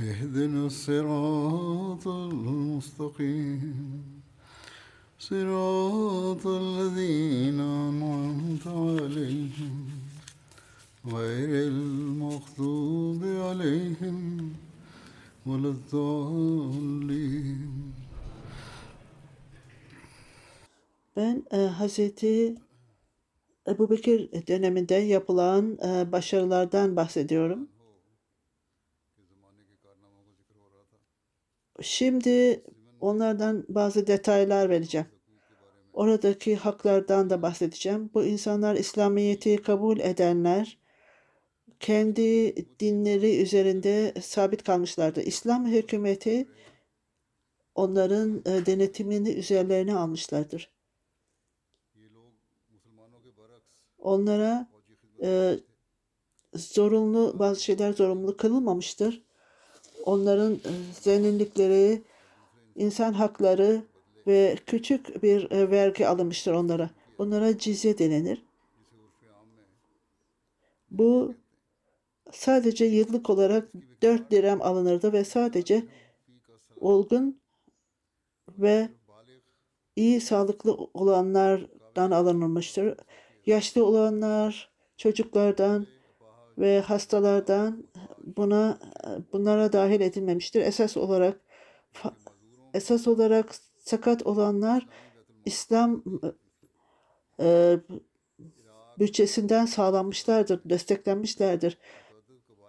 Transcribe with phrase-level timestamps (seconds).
[0.00, 4.02] اهدنا الصراط المستقيم
[5.18, 9.88] صراط الذين أنعمت عليهم
[11.06, 14.52] غير المغضوب عليهم
[15.46, 16.96] ولا الضالين
[21.16, 22.54] Ben e, Hazreti
[23.68, 27.68] Ebu Bekir döneminde yapılan e, başarılardan bahsediyorum.
[31.81, 32.63] Şimdi
[32.99, 35.07] onlardan bazı detaylar vereceğim.
[35.93, 38.09] Oradaki haklardan da bahsedeceğim.
[38.13, 40.77] Bu insanlar İslamiyet'i kabul edenler
[41.79, 45.21] kendi dinleri üzerinde sabit kalmışlardı.
[45.21, 46.47] İslam hükümeti
[47.75, 50.71] onların e, denetimini üzerlerine almışlardır.
[53.97, 54.69] Onlara
[55.23, 55.59] e,
[56.53, 59.23] zorunlu bazı şeyler zorunlu kılınmamıştır.
[60.05, 60.71] Onların e,
[61.01, 62.01] zenginlikleri,
[62.75, 63.81] insan hakları
[64.27, 66.89] ve küçük bir e, vergi alınmıştır onlara.
[67.17, 68.45] Bunlara cizye denilir.
[70.91, 71.33] Bu
[72.31, 73.69] sadece yıllık olarak
[74.01, 75.83] 4 dirhem alınırdı ve sadece
[76.79, 77.41] olgun
[78.49, 78.89] ve
[79.95, 82.97] iyi sağlıklı olanlardan alınmıştır.
[83.45, 85.87] Yaşlı olanlar, çocuklardan
[86.57, 87.83] ve hastalardan
[88.37, 88.79] buna
[89.33, 90.61] bunlara dahil edilmemiştir.
[90.61, 91.41] Esas olarak
[92.73, 94.87] esas olarak sakat olanlar
[95.45, 96.03] İslam
[97.39, 97.77] e,
[98.99, 101.77] bütçesinden sağlanmışlardır, desteklenmişlerdir.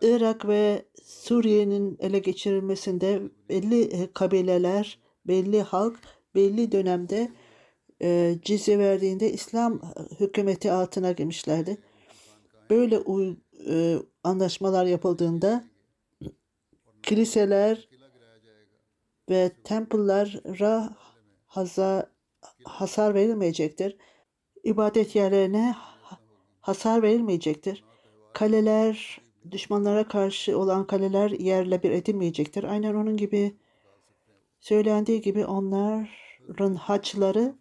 [0.02, 5.98] Irak ve Suriye'nin ele geçirilmesinde belli kabileler, belli halk
[6.34, 7.32] belli dönemde
[8.02, 9.80] e, cizye verdiğinde İslam
[10.20, 11.78] hükümeti altına girmişlerdi.
[12.70, 13.36] Böyle uy,
[13.68, 15.64] e, anlaşmalar yapıldığında
[17.02, 17.88] kiliseler
[19.28, 20.96] ve temple'lara
[22.64, 23.96] hasar verilmeyecektir.
[24.64, 25.74] İbadet yerlerine
[26.60, 27.84] hasar verilmeyecektir.
[28.32, 32.64] Kaleler, düşmanlara karşı olan kaleler yerle bir edilmeyecektir.
[32.64, 33.56] Aynen onun gibi
[34.60, 37.54] söylendiği gibi onların haçları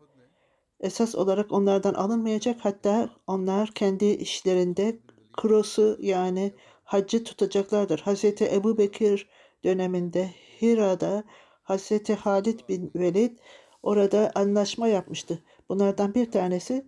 [0.80, 2.58] esas olarak onlardan alınmayacak.
[2.62, 5.00] Hatta onlar kendi işlerinde
[5.34, 6.54] krosu yani
[6.84, 8.00] hacı tutacaklardır.
[8.00, 9.30] Hazreti Ebu Bekir
[9.64, 10.30] döneminde
[10.62, 11.24] Hira'da
[11.64, 13.38] Hazreti Halid bin Velid
[13.84, 15.44] orada anlaşma yapmıştı.
[15.70, 16.86] Bunlardan bir tanesi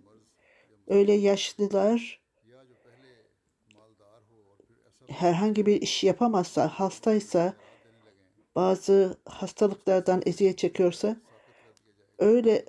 [0.88, 2.20] öyle yaşlılar
[5.08, 7.54] herhangi bir iş yapamazsa, hastaysa,
[8.54, 11.16] bazı hastalıklardan eziyet çekiyorsa
[12.18, 12.64] öyle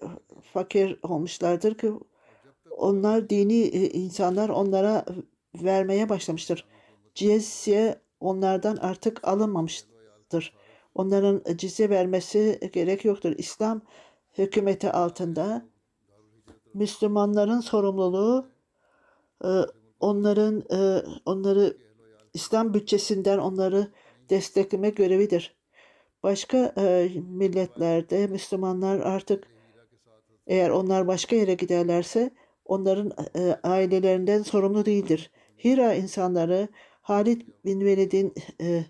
[0.53, 1.93] fakir olmuşlardır ki
[2.69, 5.05] onlar dini insanlar onlara
[5.63, 6.65] vermeye başlamıştır.
[7.15, 10.53] Cizye onlardan artık alınmamıştır.
[10.95, 13.33] Onların cizye vermesi gerek yoktur.
[13.37, 13.81] İslam
[14.37, 15.65] hükümeti altında
[16.73, 18.47] Müslümanların sorumluluğu
[19.99, 20.63] onların
[21.25, 21.77] onları
[22.33, 23.91] İslam bütçesinden onları
[24.29, 25.55] destekleme görevidir.
[26.23, 26.73] Başka
[27.29, 29.47] milletlerde Müslümanlar artık
[30.47, 32.31] eğer onlar başka yere giderlerse
[32.65, 35.31] onların e, ailelerinden sorumlu değildir.
[35.63, 36.67] Hira insanları
[37.01, 38.85] Halid bin Velid'in e,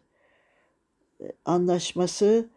[1.45, 2.49] anlaşması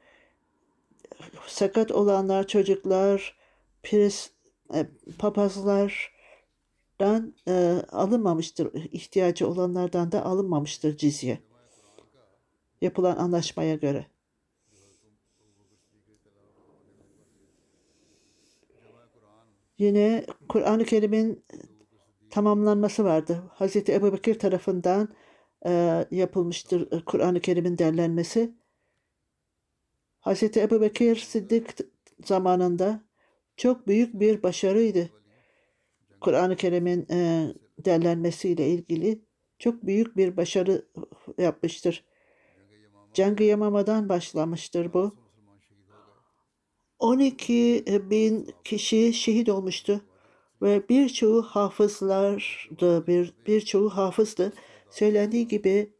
[1.47, 3.37] sakat olanlar, çocuklar,
[3.83, 4.31] pris,
[4.75, 4.87] e,
[5.19, 8.75] papazlardan e, alınmamıştır.
[8.75, 11.39] İhtiyacı olanlardan da alınmamıştır cizye.
[12.81, 14.07] Yapılan anlaşmaya göre.
[19.79, 21.45] Yine Kur'an-ı Kerim'in
[22.31, 23.43] tamamlanması vardı.
[23.55, 25.09] Hazreti Ebu Bekir tarafından
[25.67, 28.55] e, yapılmıştır e, Kur'an-ı Kerim'in derlenmesi.
[30.21, 31.75] Hazreti Ebu Bekir Sıddık
[32.25, 33.05] zamanında
[33.57, 35.11] çok büyük bir başarıydı.
[36.21, 37.49] Kur'an-ı Kerim'in e,
[37.79, 39.25] derlenmesiyle ilgili
[39.59, 40.89] çok büyük bir başarı
[41.39, 42.05] yapmıştır.
[43.15, 45.17] Cengi Yamama'dan başlamıştır bu.
[46.99, 50.08] 12 bin kişi şehit olmuştu
[50.63, 54.53] ve birçoğu hafızlardı, bir birçoğu hafızdı.
[54.91, 55.93] Söylendiği gibi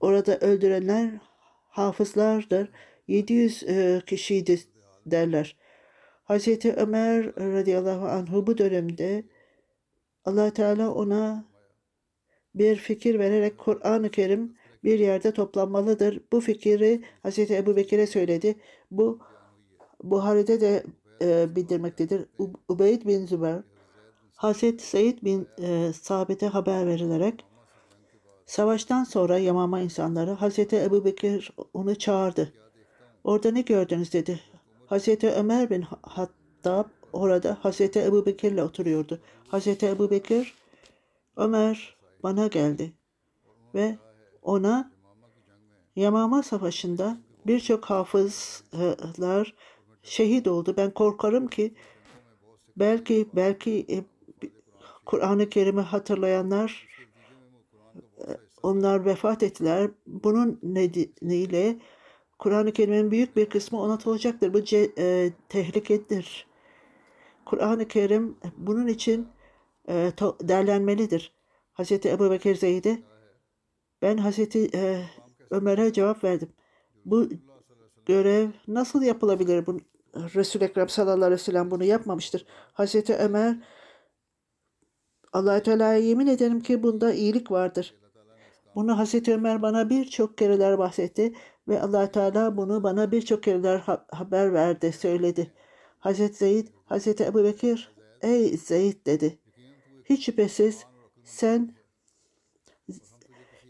[0.00, 1.10] orada öldürenler
[1.68, 2.70] hafızlardır.
[3.08, 4.60] 700 e, kişiydi
[5.06, 5.56] derler.
[6.24, 9.24] Hazreti Ömer radıyallahu anhu bu dönemde
[10.24, 11.44] allah Teala ona
[12.54, 16.20] bir fikir vererek Kur'an-ı Kerim bir yerde toplanmalıdır.
[16.32, 18.54] Bu fikri Hazreti Ebu Bekir'e söyledi.
[18.90, 19.20] Bu
[20.02, 20.84] Buhari'de de
[21.22, 22.26] e, bildirmektedir.
[22.68, 23.62] Ubeyd bin Zübeyir
[24.36, 27.44] Hazreti Seyyid bin e, Sabit'e haber verilerek
[28.46, 32.52] savaştan sonra Yamama insanları Hazreti Ebu Bekir onu çağırdı.
[33.24, 34.40] Orada ne gördünüz dedi.
[34.86, 39.20] Hazreti Ömer bin Hattab orada Hazreti Ebu Bekir'le oturuyordu.
[39.48, 40.54] Hazreti Ebu Bekir
[41.36, 42.92] Ömer bana geldi
[43.74, 43.98] ve
[44.42, 44.92] ona
[45.96, 47.16] Yamama Savaşı'nda
[47.46, 49.54] birçok hafızlar
[50.02, 50.74] şehit oldu.
[50.76, 51.74] Ben korkarım ki
[52.76, 54.04] belki belki e,
[55.06, 56.88] Kur'an-ı Kerim'i hatırlayanlar
[58.18, 58.26] e,
[58.62, 59.90] onlar vefat ettiler.
[60.06, 61.76] Bunun nedeniyle
[62.38, 64.54] Kur'an-ı Kerim'in büyük bir kısmı unutulacaktır.
[64.54, 66.46] Bu ce- e, tehlikedir.
[67.44, 69.28] Kur'an-ı Kerim bunun için
[69.88, 71.32] e, to- derlenmelidir.
[71.72, 73.02] Hazreti Ebu Bekir Zeyd'e
[74.02, 75.04] ben Hazreti e,
[75.50, 76.48] Ömer'e cevap verdim.
[77.04, 77.28] Bu
[78.06, 79.66] görev nasıl yapılabilir?
[79.66, 79.78] Bu,
[80.14, 82.46] Resul-i Ekrem sallallahu aleyhi ve sellem bunu yapmamıştır.
[82.72, 83.56] Hazreti Ömer
[85.32, 87.94] allah Teala'ya yemin ederim ki bunda iyilik vardır.
[88.74, 91.32] Bunu Hazreti Ömer bana birçok kereler bahsetti
[91.68, 95.52] ve allah Teala bunu bana birçok kereler ha- haber verdi, söyledi.
[95.98, 97.92] Hazreti Zeyd, Hazreti Ebu Bekir,
[98.22, 99.38] ey Zeyd dedi.
[100.04, 100.84] Hiç şüphesiz
[101.24, 101.74] sen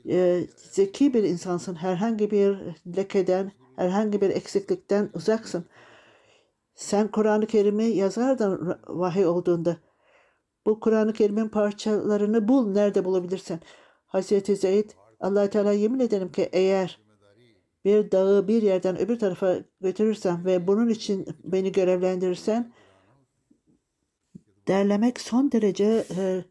[0.08, 1.74] e, zeki bir insansın.
[1.74, 2.58] Herhangi bir
[2.96, 5.64] lekeden, herhangi bir eksiklikten uzaksın.
[6.80, 9.76] Sen Kur'an-ı Kerim'i yazardın vahiy olduğunda.
[10.66, 12.72] Bu Kur'an-ı Kerim'in parçalarını bul.
[12.72, 13.60] Nerede bulabilirsen.
[14.06, 14.90] Hazreti Zeyd
[15.20, 17.00] allah Teala yemin ederim ki eğer
[17.84, 22.72] bir dağı bir yerden öbür tarafa götürürsen ve bunun için beni görevlendirirsen
[24.68, 26.44] derlemek son derece e,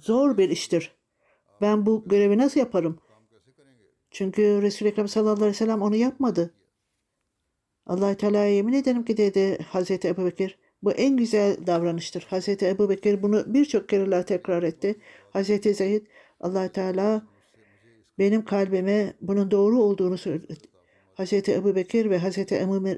[0.00, 0.96] zor bir iştir.
[1.60, 2.98] Ben bu görevi nasıl yaparım?
[4.10, 6.54] Çünkü Resul-i Ekrem sallallahu aleyhi ve sellem onu yapmadı.
[7.86, 10.58] Allah Teala'ya yemin ederim ki dedi Hazreti Ebu Bekir.
[10.82, 12.26] Bu en güzel davranıştır.
[12.30, 14.94] Hazreti Ebu Bekir bunu birçok kereler tekrar etti.
[15.30, 16.06] Hazreti Zeyd
[16.40, 17.22] allah Teala
[18.18, 20.54] benim kalbime bunun doğru olduğunu söyledi.
[21.14, 22.88] Hazreti Ebu Bekir ve Hazreti Ebu,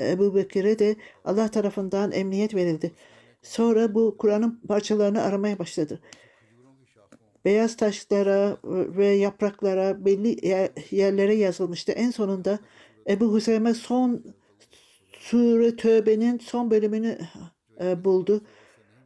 [0.00, 2.92] Ebu Bekir'e de Allah tarafından emniyet verildi.
[3.42, 6.00] Sonra bu Kur'an'ın parçalarını aramaya başladı.
[7.44, 10.36] Beyaz taşlara ve yapraklara belli
[10.90, 11.92] yerlere yazılmıştı.
[11.92, 12.58] En sonunda
[13.10, 14.24] Ebu Hüseyme son
[15.12, 17.18] Sure Tövbe'nin son bölümünü
[17.80, 18.40] e, buldu.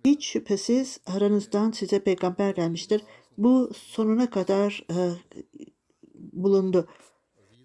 [0.04, 3.02] Hiç şüphesiz aranızdan size peygamber gelmiştir.
[3.38, 4.98] Bu sonuna kadar e,
[6.14, 6.88] bulundu.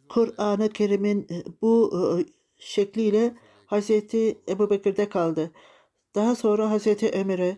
[0.09, 2.25] Kur'an-ı Kerim'in e, bu e,
[2.57, 5.51] şekliyle Hazreti Ebu Bekir'de kaldı.
[6.15, 7.57] Daha sonra Hazreti Ömer'e,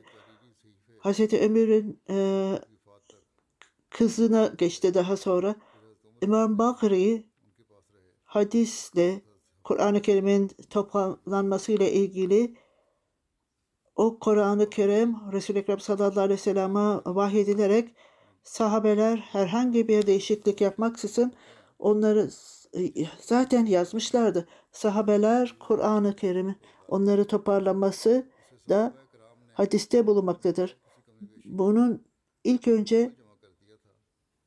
[1.00, 2.16] Hazreti Ömer'in e,
[3.90, 5.56] kızına geçti daha sonra.
[6.22, 7.31] İmam Bakri
[8.32, 9.22] hadisle
[9.64, 12.56] Kur'an-ı Kerim'in toplanmasıyla ilgili
[13.96, 17.96] o Kur'an-ı Kerim Resul-i Ekrem sallallahu aleyhi ve sellem'e vahyedilerek
[18.44, 21.34] sahabeler herhangi bir değişiklik yapmaksızın
[21.80, 22.30] onları
[23.20, 24.48] zaten yazmışlardı.
[24.72, 26.56] Sahabeler Kur'an-ı Kerim'in
[26.88, 28.30] onları toparlaması
[28.70, 28.94] da
[29.54, 30.78] hadiste bulunmaktadır.
[31.46, 32.04] Bunun
[32.44, 33.12] ilk önce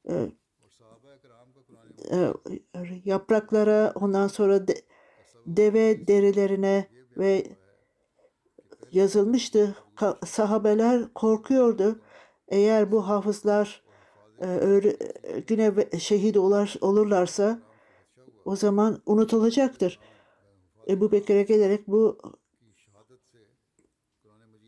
[0.09, 0.31] e,
[3.05, 4.75] yapraklara ondan sonra de,
[5.47, 7.47] deve derilerine ve
[8.93, 9.77] yazılmıştı.
[10.27, 12.01] Sahabeler korkuyordu.
[12.49, 13.83] Eğer bu hafızlar
[14.41, 14.81] e,
[15.51, 17.59] yine şehit olur, olurlarsa
[18.45, 20.01] o zaman unutulacaktır.
[20.89, 22.19] Ebu Bekir'e gelerek bu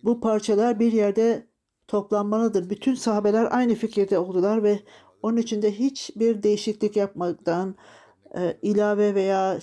[0.05, 1.47] bu parçalar bir yerde
[1.89, 2.71] toplanmalıdır.
[2.71, 4.81] Bütün sahabeler aynı fikirde oldular ve
[5.27, 7.75] onun için de hiçbir değişiklik yapmadan,
[8.37, 9.59] e, ilave veya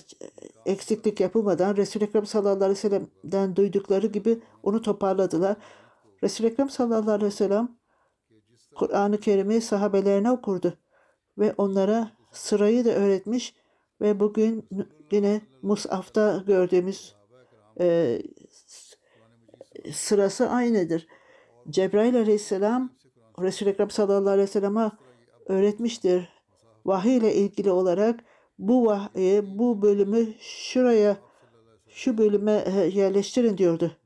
[0.66, 5.56] eksiklik yapılmadan Resul-i Ekrem sallallahu aleyhi ve sellem'den duydukları gibi onu toparladılar.
[6.22, 7.68] Resul-i Ekrem sallallahu aleyhi ve sellem
[8.74, 10.78] Kur'an-ı Kerim'i sahabelerine okurdu
[11.38, 13.54] ve onlara sırayı da öğretmiş
[14.00, 14.68] ve bugün
[15.10, 17.14] yine Mus'af'ta gördüğümüz
[17.80, 18.18] e,
[19.92, 21.06] sırası aynıdır.
[21.70, 22.90] Cebrail aleyhisselam
[23.40, 24.90] Resul-i Ekrem sallallahu aleyhi ve sellem'e
[25.46, 26.28] öğretmiştir.
[26.86, 28.24] Vahiy ile ilgili olarak
[28.58, 31.16] bu vahyi, bu bölümü şuraya,
[31.88, 33.96] şu bölüme e, yerleştirin diyordu.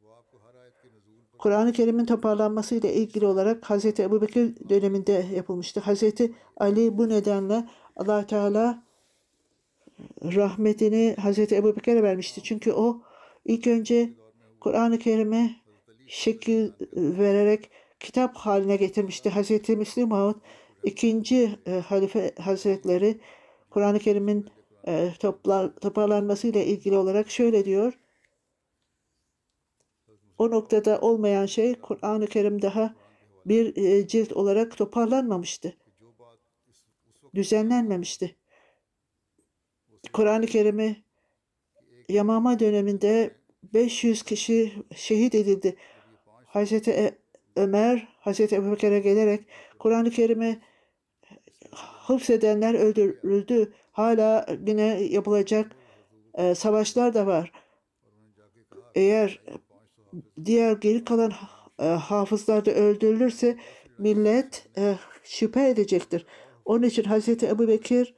[1.38, 3.85] Kur'an-ı Kerim'in toparlanması ile ilgili olarak Hz.
[3.85, 5.80] Ebu Bekir döneminde yapılmıştı.
[5.80, 6.02] Hz.
[6.57, 8.83] Ali bu nedenle allah Teala
[10.25, 11.52] rahmetini Hz.
[11.52, 12.42] Ebu Bekir'e vermişti.
[12.42, 13.02] Çünkü o
[13.45, 14.11] ilk önce
[14.61, 15.57] Kur'an-ı Kerim'e
[16.07, 19.30] şekil vererek kitap haline getirmişti.
[19.30, 19.68] Hz.
[19.68, 20.37] Müslim Maud
[20.88, 23.21] ikinci e, halife hazretleri
[23.71, 24.50] Kur'an-ı Kerim'in
[24.87, 27.99] e, toplar, toparlanması ile ilgili olarak şöyle diyor.
[30.38, 32.95] O noktada olmayan şey Kur'an-ı Kerim daha
[33.47, 35.76] bir e, cilt olarak toparlanmamıştı.
[37.35, 38.37] Düzenlenmemişti.
[40.12, 40.97] Kur'an-ı Kerim'i
[42.09, 45.76] Yamama döneminde 500 kişi şehit edildi.
[46.47, 47.18] Hazreti e-
[47.57, 49.47] Ömer, Hazreti Ebubekir'e gelerek
[49.78, 50.61] Kur'an-ı Kerim'i
[52.09, 53.73] hıfzedenler öldürüldü.
[53.93, 55.73] Hala yine yapılacak
[56.35, 57.53] e, savaşlar da var.
[58.95, 59.41] Eğer
[60.45, 61.33] diğer geri kalan
[61.79, 63.59] e, hafızlar da öldürülürse
[63.99, 66.27] millet e, şüphe edecektir.
[66.65, 68.15] Onun için Hazreti Ebu Bekir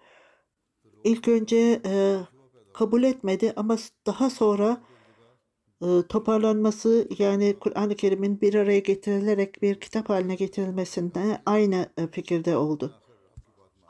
[1.05, 2.17] ilk önce e,
[2.73, 4.81] kabul etmedi ama daha sonra
[5.83, 12.57] e, toparlanması yani Kur'an-ı Kerim'in bir araya getirilerek bir kitap haline getirilmesinde aynı e, fikirde
[12.57, 13.01] oldu.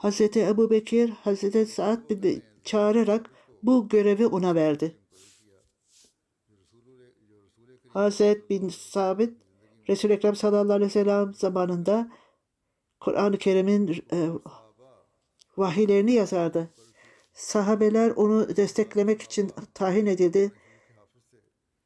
[0.00, 2.10] Hazreti Ebu Bekir, Hazreti Sa'd
[2.64, 3.30] çağırarak
[3.62, 4.96] bu görevi ona verdi.
[7.88, 9.36] Hazreti bin Sabit,
[9.88, 12.12] Resul-i Ekrem sallallahu aleyhi ve sellem zamanında
[13.00, 14.28] Kur'an-ı Kerim'in e,
[15.56, 16.70] vahiylerini yazardı.
[17.32, 20.52] Sahabeler onu desteklemek için tahin edildi.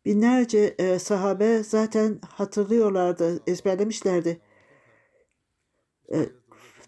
[0.04, 4.40] Binlerce e, sahabe zaten hatırlıyorlardı, ezberlemişlerdi.
[6.12, 6.28] E,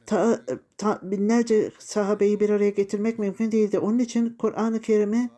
[0.06, 0.44] ta,
[0.78, 3.78] ta, binlerce sahabeyi bir araya getirmek mümkün değildi.
[3.78, 5.30] Onun için Kur'an-ı Kerim'i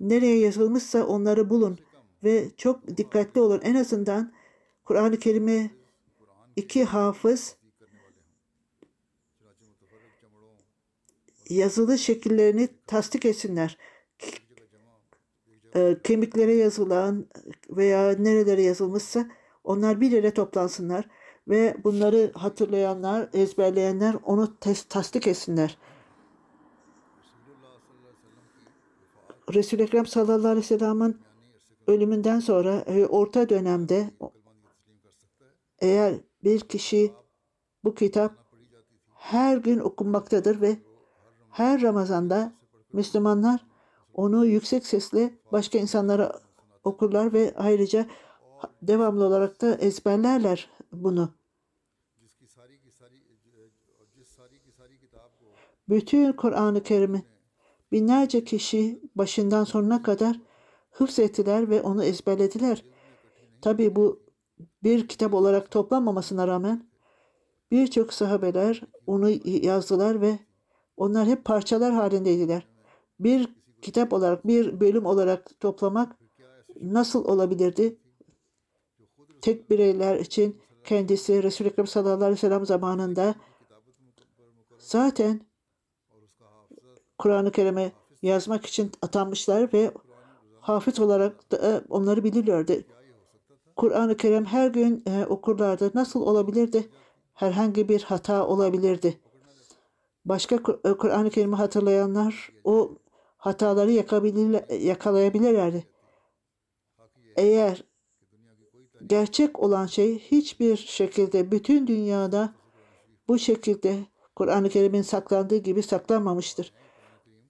[0.00, 1.78] nereye yazılmışsa onları bulun
[2.24, 3.60] ve çok dikkatli olun.
[3.62, 4.32] En azından
[4.84, 5.70] Kur'an-ı Kerim'i
[6.56, 7.56] iki hafız
[11.48, 13.78] yazılı şekillerini tasdik etsinler.
[15.74, 17.26] E, kemiklere yazılan
[17.70, 19.28] veya nerelere yazılmışsa
[19.64, 21.08] onlar bir yere toplansınlar
[21.48, 25.78] ve bunları hatırlayanlar, ezberleyenler onu tes- tasdik etsinler.
[29.54, 31.20] Resul-i Ekrem sallallahu aleyhi ve sellem'in
[31.86, 34.10] ölümünden sonra e, orta dönemde
[35.78, 37.12] eğer bir kişi
[37.84, 38.32] bu kitap
[39.14, 40.76] her gün okunmaktadır ve
[41.50, 42.52] her Ramazan'da
[42.92, 43.66] Müslümanlar
[44.14, 46.40] onu yüksek sesle başka insanlara
[46.84, 48.06] okurlar ve ayrıca
[48.82, 51.34] devamlı olarak da ezberlerler bunu.
[55.88, 57.24] Bütün Kur'an-ı Kerim'i
[57.92, 60.40] binlerce kişi başından sonuna kadar
[60.90, 62.84] hıfzettiler ve onu ezberlediler.
[63.60, 64.22] Tabi bu
[64.82, 66.86] bir kitap olarak toplanmamasına rağmen
[67.70, 70.38] birçok sahabeler onu yazdılar ve
[70.96, 72.66] onlar hep parçalar halindeydiler.
[73.20, 73.48] Bir
[73.82, 76.16] kitap olarak, bir bölüm olarak toplamak
[76.80, 77.98] nasıl olabilirdi?
[79.40, 83.34] Tek bireyler için kendisi Resul-i Ekrem sallallahu aleyhi ve sellem zamanında
[84.78, 85.40] zaten
[87.18, 89.92] Kur'an-ı Kerim'e yazmak için atanmışlar ve
[90.60, 92.86] hafız olarak da onları bilirlerdi.
[93.76, 95.90] Kur'an-ı Kerim her gün e, okurlardı.
[95.94, 96.88] Nasıl olabilirdi?
[97.34, 99.20] Herhangi bir hata olabilirdi.
[100.24, 102.94] Başka e, Kur'an-ı Kerim'i hatırlayanlar o
[103.36, 103.90] hataları
[104.70, 105.86] yakalayabilirlerdi.
[107.36, 107.84] Eğer
[109.06, 112.54] gerçek olan şey hiçbir şekilde bütün dünyada
[113.28, 113.96] bu şekilde
[114.36, 116.72] Kur'an-ı Kerim'in saklandığı gibi saklanmamıştır.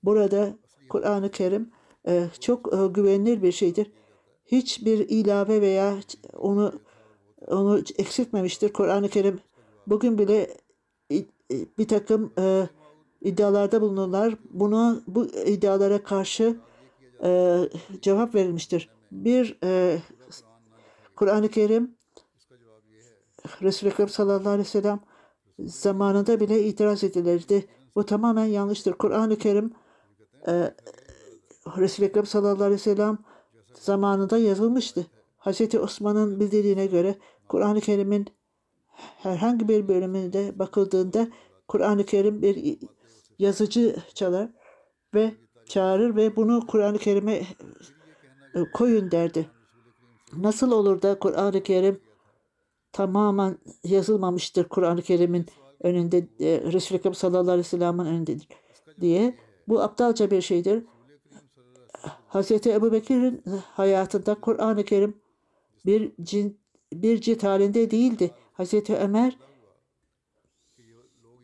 [0.02, 1.70] Burada Kur'an-ı Kerim
[2.08, 3.92] e, çok e, güvenilir bir şeydir.
[4.46, 5.94] Hiçbir ilave veya
[6.34, 6.72] onu
[7.46, 8.72] onu eksiltmemiştir.
[8.72, 9.40] Kur'an-ı Kerim
[9.86, 10.56] bugün bile
[11.78, 12.68] bir takım e,
[13.20, 14.34] iddialarda bulunurlar.
[14.50, 16.56] Bunu bu iddialara karşı
[17.24, 17.58] e,
[18.02, 18.88] cevap verilmiştir.
[19.12, 19.98] Bir e,
[21.22, 21.94] Kur'an-ı Kerim
[23.62, 25.00] Resul-i Ekrem sallallahu aleyhi ve sellem
[25.58, 27.66] zamanında bile itiraz edilirdi.
[27.94, 28.92] Bu tamamen yanlıştır.
[28.92, 29.72] Kur'an-ı Kerim
[30.46, 30.74] e,
[31.78, 33.18] Resul-i Ekrem sallallahu aleyhi ve sellem
[33.74, 35.06] zamanında yazılmıştı.
[35.38, 35.74] Hz.
[35.74, 38.26] Osman'ın bildirdiğine göre Kur'an-ı Kerim'in
[39.22, 41.28] herhangi bir bölümünde bakıldığında
[41.68, 42.78] Kur'an-ı Kerim bir
[43.38, 44.48] yazıcı çalar
[45.14, 45.34] ve
[45.66, 47.34] çağırır ve bunu Kur'an-ı Kerim'e
[48.54, 49.61] e, koyun derdi.
[50.36, 52.00] Nasıl olur da Kur'an-ı Kerim
[52.92, 55.46] tamamen yazılmamıştır Kur'an-ı Kerim'in
[55.80, 58.48] önünde e, Resul-i Ekrem sallallahu aleyhi ve sellem'in önündedir
[59.00, 59.38] diye.
[59.68, 60.84] Bu aptalca bir şeydir.
[62.28, 65.14] Hazreti Ebu Bekir'in hayatında Kur'an-ı Kerim
[65.86, 66.58] bir cin,
[66.92, 68.30] bir cilt halinde değildi.
[68.52, 69.38] Hazreti Ömer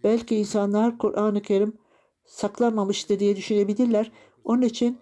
[0.05, 1.73] belki insanlar Kur'an-ı Kerim
[2.25, 4.13] saklanmamıştı diye düşünebilirler.
[4.45, 4.99] Onun için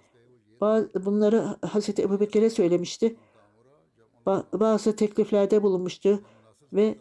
[0.61, 3.17] bazı, bunları Hazreti Ebu Bekir'e söylemişti.
[4.27, 6.21] Ba- bazı tekliflerde bulunmuştu
[6.73, 6.99] ve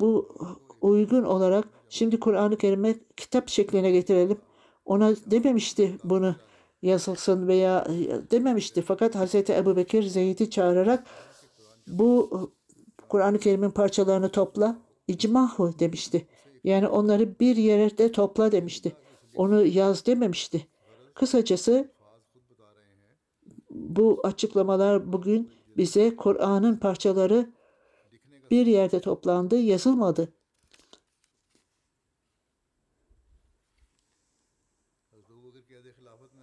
[0.00, 0.36] bu
[0.80, 4.38] uygun olarak şimdi Kur'an-ı Kerim'e kitap şekline getirelim.
[4.84, 6.36] Ona dememişti bunu
[6.82, 7.86] yazılsın veya
[8.30, 8.82] dememişti.
[8.82, 11.06] Fakat Hazreti Ebu Bekir Zeyd'i çağırarak
[11.86, 12.30] bu
[13.08, 16.26] Kur'an-ı Kerim'in parçalarını topla, icmahu demişti.
[16.64, 18.96] Yani onları bir yerde topla demişti.
[19.36, 20.66] Onu yaz dememişti.
[21.14, 21.90] Kısacası
[23.70, 27.52] bu açıklamalar bugün bize Kur'an'ın parçaları
[28.50, 30.32] bir yerde toplandı, yazılmadı.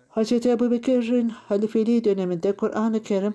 [0.10, 0.32] Hz.
[0.32, 3.34] Ebu Bekir'in halifeliği döneminde Kur'an-ı Kerim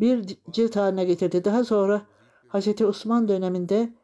[0.00, 1.44] bir cilt haline getirdi.
[1.44, 2.06] Daha sonra
[2.48, 2.82] Hz.
[2.82, 3.94] Osman döneminde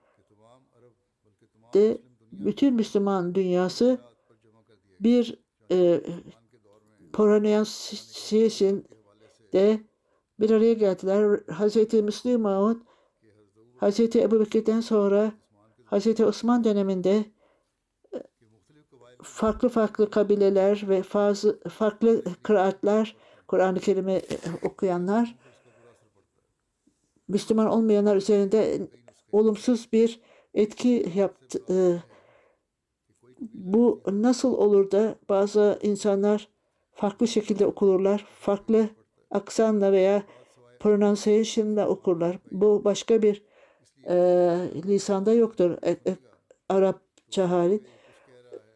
[1.74, 1.98] de
[2.32, 3.98] bütün Müslüman dünyası
[5.00, 5.38] bir
[5.70, 6.00] e,
[7.12, 8.84] pronunciation
[9.52, 9.80] de
[10.40, 12.02] bir araya geldiler.
[12.02, 12.76] Müslim Maud
[13.80, 14.00] Hz.
[14.00, 15.32] Ebu Bekir'den sonra
[15.90, 16.20] Hz.
[16.20, 17.24] Osman döneminde
[18.14, 18.18] e,
[19.22, 23.16] farklı farklı kabileler ve fazla, farklı kıraatler,
[23.48, 25.38] Kur'an-ı Kerim'i e, okuyanlar,
[27.28, 28.88] Müslüman olmayanlar üzerinde
[29.32, 30.20] olumsuz bir
[30.54, 31.58] etki yaptı.
[31.70, 31.76] E,
[33.54, 36.48] bu nasıl olur da bazı insanlar
[36.92, 38.88] farklı şekilde okurlar, farklı
[39.30, 40.22] aksanla veya
[40.80, 42.38] pronunciation'la okurlar.
[42.52, 43.42] Bu başka bir
[44.08, 44.16] e,
[44.86, 45.70] lisanda yoktur.
[45.82, 46.16] E, e,
[46.68, 47.80] Arapça hali.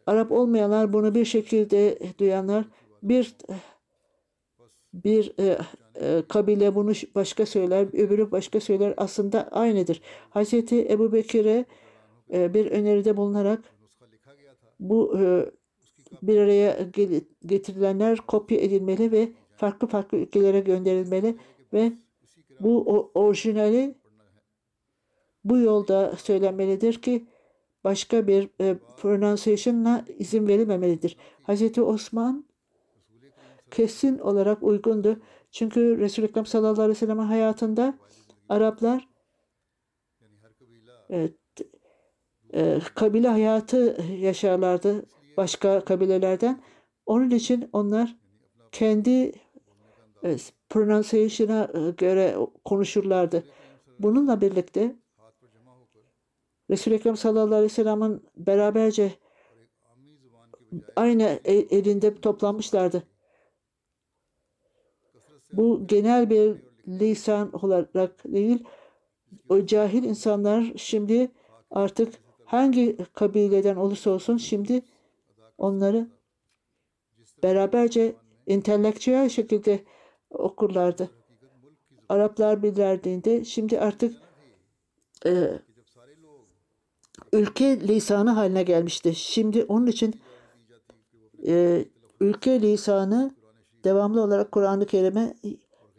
[0.07, 2.65] Arap olmayanlar bunu bir şekilde duyanlar
[3.03, 3.35] bir
[4.93, 5.57] bir e,
[6.01, 8.93] e, kabile bunu başka söyler, öbürü başka söyler.
[8.97, 10.01] Aslında aynıdır.
[10.29, 11.65] Hazreti Ebu Bekir'e
[12.33, 13.59] e, bir öneride bulunarak
[14.79, 15.45] bu e,
[16.21, 16.77] bir araya
[17.45, 19.29] getirilenler kopya edilmeli ve
[19.61, 21.37] farklı farklı ülkelere gönderilmeli
[21.73, 21.93] ve
[22.59, 23.95] bu orijinali
[25.43, 27.25] bu yolda söylenmelidir ki
[27.83, 31.17] başka bir e, pronunciation'la izin verilmemelidir.
[31.47, 31.77] Hz.
[31.77, 32.45] Osman
[33.71, 35.19] kesin olarak uygundu.
[35.51, 37.93] Çünkü Resul-i Ekrem sallallahu aleyhi ve sellem'in hayatında
[38.49, 39.09] Araplar
[41.09, 41.29] e,
[42.53, 45.05] e, kabile hayatı yaşarlardı
[45.37, 46.61] başka kabilelerden.
[47.05, 48.15] Onun için onlar
[48.71, 49.31] kendi
[50.23, 50.37] e,
[50.69, 53.43] pronunciation'a e, göre konuşurlardı.
[53.99, 54.95] Bununla birlikte
[56.69, 59.11] Resul-i Ekrem sallallahu aleyhi ve sellem'in beraberce
[60.95, 63.03] aynı e, elinde toplanmışlardı.
[65.53, 66.57] Bu genel bir
[66.87, 68.63] lisan olarak değil,
[69.49, 71.31] o cahil insanlar şimdi
[71.71, 72.13] artık
[72.45, 74.81] hangi kabileden olursa olsun şimdi
[75.57, 76.07] onları
[77.43, 78.15] beraberce
[78.47, 79.83] entelektüel şekilde
[80.33, 81.09] okurlardı.
[82.09, 84.17] Araplar bilirdiğinde şimdi artık
[85.25, 85.59] e,
[87.33, 89.15] ülke lisanı haline gelmişti.
[89.15, 90.21] Şimdi onun için
[91.47, 91.85] e,
[92.19, 93.35] ülke lisanı
[93.83, 95.35] devamlı olarak Kur'an-ı Kerim'e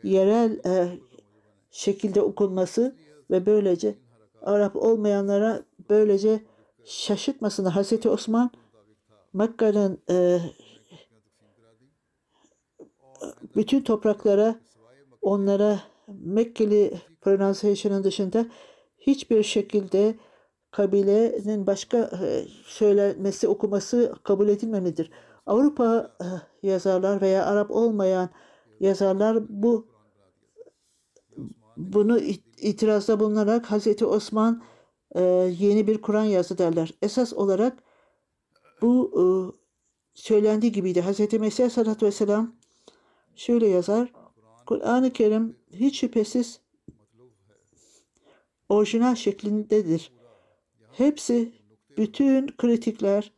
[0.02, 0.98] yerel e,
[1.70, 2.96] şekilde okunması
[3.30, 3.94] ve böylece
[4.42, 6.40] Arap olmayanlara böylece
[6.84, 7.72] şaşırtmasınlar.
[7.72, 8.50] Hazreti Osman
[9.32, 10.40] Mekke'nin e,
[13.56, 14.60] bütün topraklara
[15.22, 18.46] onlara Mekkeli pronunciation'ın dışında
[18.98, 20.14] hiçbir şekilde
[20.70, 25.10] kabilenin başka e, söylenmesi, okuması kabul edilmemelidir.
[25.46, 26.26] Avrupa e,
[26.68, 28.28] yazarlar veya Arap olmayan
[28.80, 29.86] yazarlar bu
[31.76, 32.18] bunu
[32.56, 34.62] itirazda bulunarak Hazreti Osman
[35.14, 35.22] e,
[35.58, 36.94] yeni bir Kur'an yazdı derler.
[37.02, 37.82] Esas olarak
[38.82, 39.12] bu
[40.14, 41.00] söylendiği gibiydi.
[41.00, 42.54] Hazreti Mesih Aleyhisselatü Vesselam
[43.36, 44.12] şöyle yazar.
[44.66, 46.60] Kur'an-ı Kerim hiç şüphesiz
[48.68, 50.12] orijinal şeklindedir.
[50.92, 51.52] Hepsi,
[51.96, 53.32] bütün kritikler,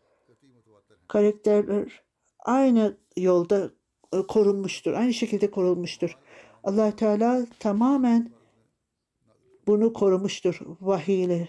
[1.08, 2.02] karakterler
[2.38, 3.70] aynı yolda
[4.12, 4.92] e, korunmuştur.
[4.92, 6.18] Aynı şekilde korunmuştur.
[6.64, 8.32] allah Teala tamamen
[9.66, 11.48] bunu korumuştur vahiyle.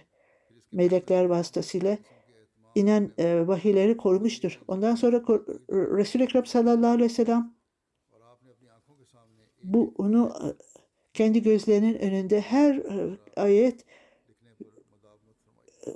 [0.71, 1.97] melekler vasıtasıyla
[2.75, 4.61] inen e, vahiyleri korumuştur.
[4.67, 5.21] Ondan sonra
[5.69, 7.54] Resul-i Ekrem sallallahu aleyhi ve sellem
[9.73, 10.47] bu onu e,
[11.13, 13.85] kendi gözlerinin önünde her e, ayet e,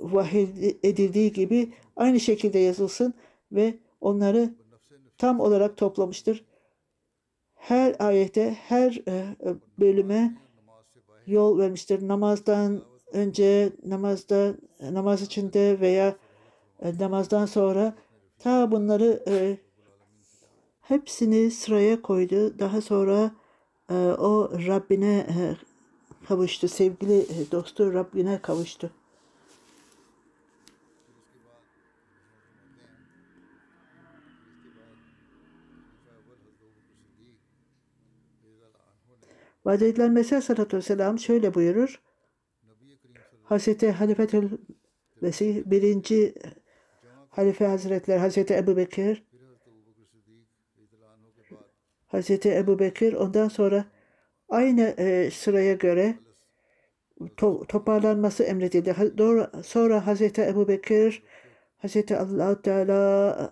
[0.00, 3.14] vahiy edildiği gibi aynı şekilde yazılsın
[3.52, 4.54] ve onları
[5.18, 6.44] tam olarak toplamıştır.
[7.54, 9.02] Her ayete, her
[9.78, 10.36] bölüme
[11.26, 12.08] yol vermiştir.
[12.08, 16.16] Namazdan önce, namazda, namaz içinde veya
[16.98, 17.94] namazdan sonra
[18.38, 19.22] ta bunları
[20.80, 22.58] hepsini sıraya koydu.
[22.58, 23.30] Daha sonra
[23.94, 25.56] o Rabbine e,
[26.28, 26.68] kavuştu.
[26.68, 28.90] Sevgili e, dostu Rabbine kavuştu.
[39.64, 42.00] Vaat edilen Mesih Aleyhisselatü Vesselam şöyle buyurur.
[43.42, 44.58] Hazreti Halifetül
[45.20, 46.34] Mesih birinci
[47.28, 49.29] Halife Hazretleri Hazreti Ebu Bekir
[52.10, 53.84] Hazreti Ebu Bekir ondan sonra
[54.48, 56.14] aynı e, sıraya göre
[57.20, 58.94] to- toparlanması emredildi.
[59.18, 61.22] Doğru- Sonra Hazreti Ebu Bekir
[61.78, 63.50] Hazreti allah Teala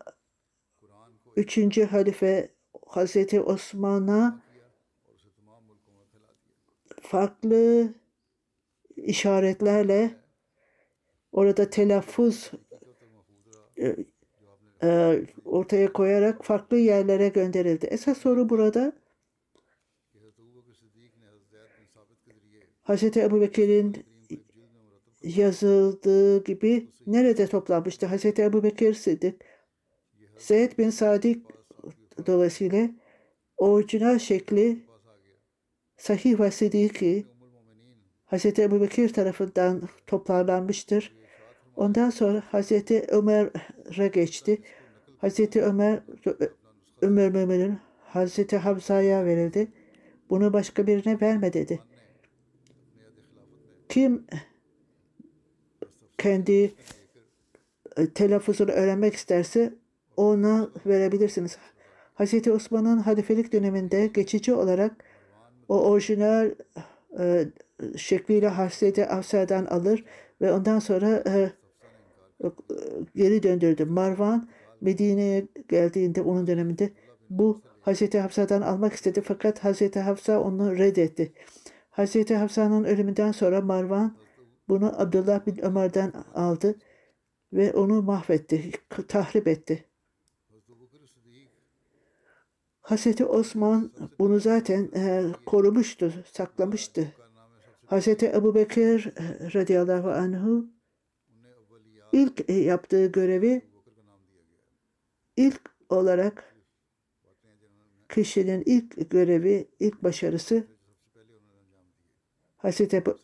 [1.36, 2.54] üçüncü halife
[2.86, 4.42] Hazreti Osman'a
[7.02, 7.94] farklı
[8.96, 10.10] işaretlerle
[11.32, 12.50] orada telaffuz
[14.82, 17.86] e, ortaya koyarak farklı yerlere gönderildi.
[17.86, 18.92] Esas soru burada
[22.88, 23.16] Hz.
[23.16, 24.06] Ebu Bekir'in
[25.22, 28.06] yazıldığı gibi nerede toplanmıştı?
[28.06, 28.24] Hz.
[28.24, 29.44] Ebu Bekir Sıddık
[30.38, 31.46] Zeyd bin Sadik
[32.26, 32.90] dolayısıyla
[33.56, 34.86] orijinal şekli
[35.96, 37.26] Sahih ve Sidiki
[38.26, 38.58] Hz.
[38.58, 41.17] Ebu Bekir tarafından toparlanmıştır.
[41.78, 42.72] Ondan sonra Hz.
[43.08, 44.58] Ömer'e geçti.
[45.22, 45.56] Hz.
[45.56, 46.00] Ömer
[47.02, 47.78] Ömer Mümin'in
[48.14, 48.52] Hz.
[48.52, 49.68] Hamza'ya verildi.
[50.30, 51.80] Bunu başka birine verme dedi.
[53.88, 54.26] Kim
[56.18, 56.74] kendi
[57.96, 59.74] e, telaffuzunu öğrenmek isterse
[60.16, 61.58] ona verebilirsiniz.
[62.14, 62.48] Hz.
[62.48, 65.04] Osman'ın halifelik döneminde geçici olarak
[65.68, 66.50] o orijinal
[67.18, 67.46] e,
[67.96, 70.04] şekliyle Hazreti Afsa'dan alır
[70.40, 71.50] ve ondan sonra e,
[73.14, 73.84] geri döndürdü.
[73.84, 74.48] Marvan
[74.80, 76.92] Medine'ye geldiğinde onun döneminde
[77.30, 81.32] bu Hazreti Hafsa'dan almak istedi fakat Hazreti Hafsa onu reddetti.
[81.90, 84.16] Hazreti Hafsa'nın ölümünden sonra Marvan
[84.68, 86.78] bunu Abdullah bin Ömer'den aldı
[87.52, 88.70] ve onu mahvetti,
[89.08, 89.84] tahrip etti.
[92.80, 97.12] Hazreti Osman bunu zaten e, korumuştu, saklamıştı.
[97.86, 100.77] Hazreti Ebu Bekir e, radıyallahu anhu
[102.18, 103.62] ilk e, yaptığı görevi
[105.36, 106.56] ilk olarak
[108.08, 110.66] kişinin ilk görevi, ilk başarısı
[112.56, 113.18] Hazreti Ebu,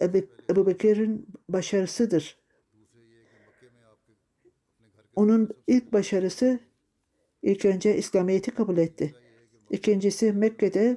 [0.51, 2.39] Ebu, Bekir'in başarısıdır.
[5.15, 6.61] Onun ilk başarısı
[7.43, 9.15] ilk önce İslamiyet'i kabul etti.
[9.71, 10.97] İkincisi Mekke'de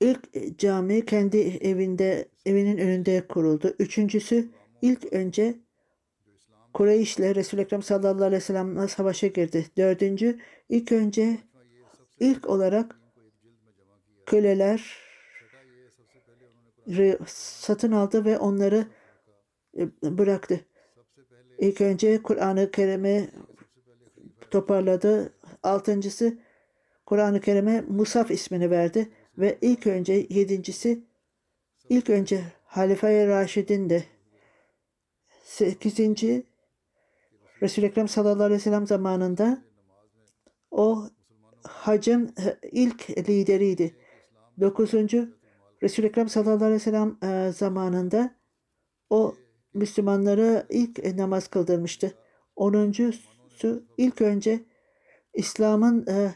[0.00, 3.74] ilk cami kendi evinde evinin önünde kuruldu.
[3.78, 4.48] Üçüncüsü
[4.82, 5.54] ilk önce
[6.74, 9.66] Kureyş'le Resul-i Ekrem sallallahu aleyhi ve sellem'le savaşa girdi.
[9.76, 11.38] Dördüncü ilk önce
[12.20, 13.00] ilk olarak
[14.26, 14.98] köleler
[17.26, 18.86] satın aldı ve onları
[20.02, 20.60] bıraktı.
[21.58, 23.28] İlk önce Kur'an-ı Kerim'i
[24.50, 25.32] toparladı.
[25.62, 26.38] Altıncısı
[27.06, 31.04] Kur'an-ı Kerim'e Musaf ismini verdi ve ilk önce yedincisi
[31.88, 34.04] ilk önce Halife-i Raşid'in de
[35.44, 36.46] sekizinci
[37.62, 39.62] Resul-i Ekrem sallallahu aleyhi ve sellem zamanında
[40.70, 41.08] o
[41.62, 42.34] hacın
[42.72, 43.96] ilk lideriydi.
[44.60, 45.28] Dokuzuncu
[45.82, 47.18] Resul-i Ekrem sallallahu aleyhi ve sellem
[47.52, 48.34] zamanında
[49.10, 49.34] o
[49.74, 52.14] Müslümanlara ilk namaz kıldırmıştı.
[52.56, 54.60] Onuncusu ilk önce
[55.34, 56.34] İslam'ın e,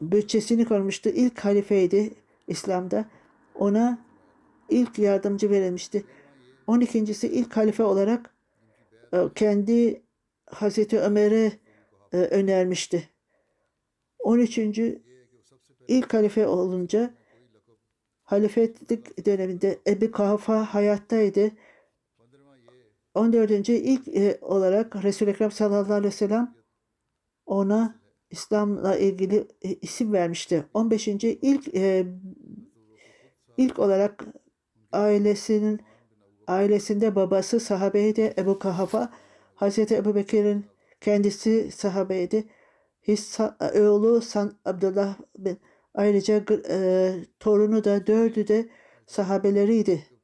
[0.00, 1.08] bütçesini korumuştu.
[1.08, 2.14] İlk halifeydi
[2.48, 3.04] İslam'da.
[3.54, 3.98] Ona
[4.68, 6.04] ilk yardımcı verilmişti.
[6.66, 8.34] On ikincisi ilk halife olarak
[9.12, 10.02] e, kendi
[10.46, 11.52] Hazreti Ömer'e
[12.12, 13.08] e, önermişti.
[14.18, 15.02] On üçüncü
[15.88, 17.14] ilk halife olunca
[18.24, 21.50] halifetlik döneminde Ebu Kafa hayattaydı.
[23.14, 23.68] 14.
[23.68, 26.54] ilk e, olarak Resul-i Ekrem sallallahu aleyhi ve sellem
[27.46, 30.64] ona İslam'la ilgili e, isim vermişti.
[30.74, 31.08] 15.
[31.08, 32.06] ilk e,
[33.56, 34.24] ilk olarak
[34.92, 35.80] ailesinin
[36.46, 39.12] ailesinde babası sahabeydi Ebu Kahafa.
[39.54, 40.66] Hazreti Ebu Bekir'in
[41.00, 42.44] kendisi sahabeydi.
[43.08, 45.58] Hissa, oğlu San Abdullah bin
[45.94, 48.68] ayrıca e, torunu da dördü de
[49.06, 50.15] sahabeleriydi.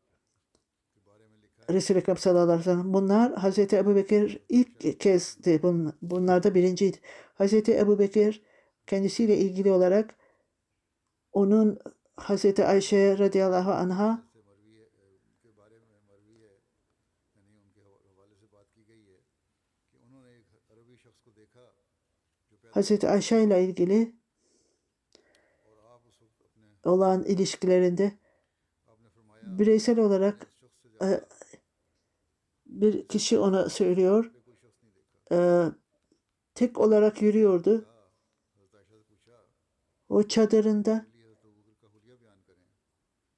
[1.70, 2.94] Resul-i Ekrem sallallahu aleyhi ve sellem.
[2.94, 5.62] Bunlar Hazreti Ebu Bekir ilk kezdi.
[5.62, 6.96] Bun, bunlar da birinciydi.
[7.34, 8.42] Hazreti Ebu Bekir
[8.86, 10.14] kendisiyle ilgili olarak
[11.32, 11.78] onun
[12.16, 14.32] Hazreti Ayşe radıyallahu anha
[22.70, 24.12] Hazreti Ayşe ile ilgili
[26.84, 28.12] olan ilişkilerinde
[29.42, 30.46] bireysel olarak
[31.02, 31.20] e,
[32.80, 34.32] bir kişi ona söylüyor.
[35.32, 35.64] E,
[36.54, 37.86] tek olarak yürüyordu.
[40.08, 41.06] O çadırında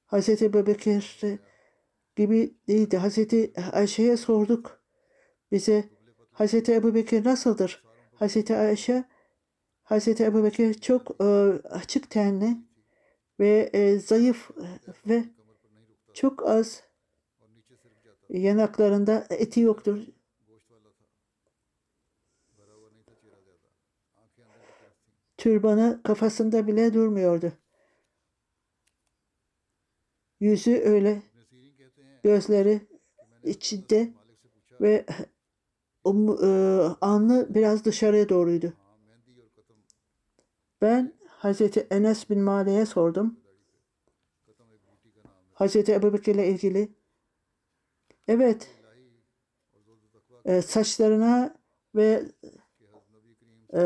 [0.05, 1.19] Hazreti Bebekir
[2.15, 2.97] gibi değildi.
[2.97, 4.83] Hazreti Ayşe'ye sorduk.
[5.51, 5.89] Bize
[6.31, 7.83] Hazreti Ebu Bekir nasıldır?
[8.15, 9.03] Hazreti Ayşe
[9.83, 11.25] Hazreti Ebu Bekir çok e,
[11.69, 12.57] açık tenli
[13.39, 14.51] ve e, zayıf
[15.07, 15.23] ve
[16.13, 16.83] çok az
[18.29, 19.99] yanaklarında eti yoktur.
[25.37, 27.53] Türbanı kafasında bile durmuyordu.
[30.39, 31.21] Yüzü öyle,
[32.23, 32.81] gözleri
[33.43, 34.13] içinde
[34.81, 35.05] ve
[36.03, 36.47] um, e,
[37.01, 38.73] alnı biraz dışarıya doğruydu.
[40.81, 43.39] Ben Hazreti Enes bin Mali'ye sordum.
[45.53, 46.89] Hazreti Ebu Bekir ile ilgili.
[48.27, 48.69] Evet.
[50.45, 51.55] E, saçlarına
[51.95, 52.23] ve
[53.73, 53.81] e,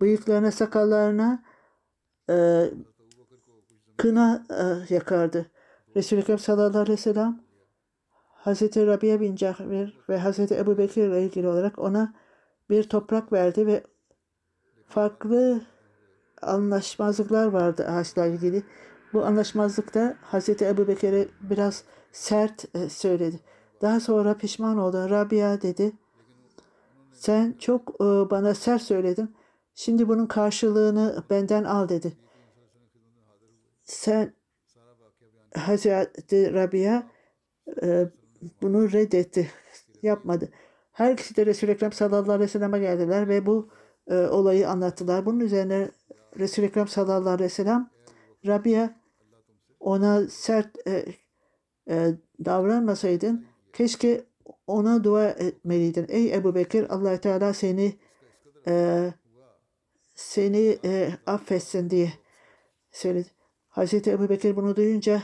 [0.00, 1.42] bıyıklarına, sakallarına
[2.30, 2.66] e,
[3.96, 5.50] kına e, yakardı.
[5.96, 7.40] Resul-i Ekrem sallallahu aleyhi ve sellem
[8.30, 12.14] Hazreti Rabia bin Cahver ve Hazreti Ebu Bekir ile ilgili olarak ona
[12.70, 13.82] bir toprak verdi ve
[14.88, 15.60] farklı
[16.42, 18.62] anlaşmazlıklar vardı ağaçla ilgili.
[19.12, 23.40] Bu anlaşmazlıkta Hazreti Ebu Bekir'e biraz sert e, söyledi.
[23.82, 25.10] Daha sonra pişman oldu.
[25.10, 25.92] Rabia dedi.
[27.12, 29.36] Sen çok e, bana sert söyledin.
[29.74, 32.16] Şimdi bunun karşılığını benden al dedi.
[33.84, 34.34] Sen
[35.54, 37.02] Hazreti Rabia
[37.82, 38.08] e,
[38.62, 39.50] bunu reddetti.
[40.02, 40.48] Yapmadı.
[40.92, 43.68] Her ikisi de Resul-i Ekrem sallallahu aleyhi ve sellem'e geldiler ve bu
[44.06, 45.26] e, olayı anlattılar.
[45.26, 45.90] Bunun üzerine
[46.38, 47.90] Resul-i Ekrem sallallahu aleyhi ve sellem
[48.46, 48.90] Rabia
[49.88, 51.04] ona sert e,
[51.90, 54.24] e, davranmasaydın keşke
[54.66, 56.06] ona dua etmeliydin.
[56.08, 57.96] Ey Ebu Bekir allah Teala seni
[58.66, 59.14] e,
[60.14, 62.12] seni e, affetsin diye
[62.92, 63.28] söyledi.
[63.68, 65.22] Hazreti Ebu Bekir bunu duyunca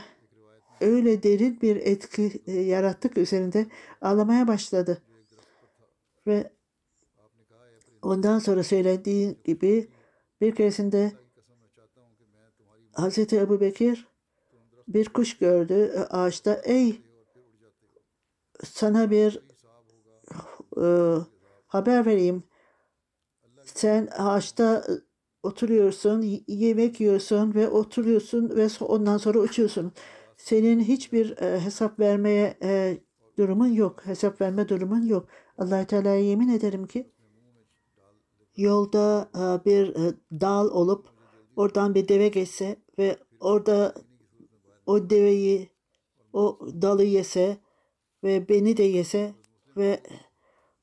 [0.81, 3.65] öyle derin bir etki e, yarattık üzerinde
[4.01, 5.01] ağlamaya başladı.
[6.27, 6.51] Ve
[8.01, 9.89] ondan sonra söylediği gibi
[10.41, 11.11] bir keresinde
[12.93, 14.14] Hazreti Ebu Bekir
[14.87, 16.61] bir kuş gördü e, ağaçta.
[16.63, 17.01] Ey
[18.63, 19.41] sana bir
[20.81, 21.17] e,
[21.67, 22.43] haber vereyim.
[23.63, 24.87] Sen ağaçta
[25.43, 29.91] oturuyorsun, yemek yiyorsun ve oturuyorsun ve ondan sonra uçuyorsun.
[30.37, 32.97] Senin hiçbir e, hesap vermeye e,
[33.37, 34.05] durumun yok.
[34.05, 35.27] Hesap verme durumun yok.
[35.57, 37.11] allah Teala'ya yemin ederim ki
[38.57, 41.09] yolda e, bir e, dal olup
[41.55, 43.93] oradan bir deve geçse ve orada
[44.85, 45.69] o deveyi,
[46.33, 47.57] o dalı yese
[48.23, 49.33] ve beni de yese
[49.77, 49.99] ve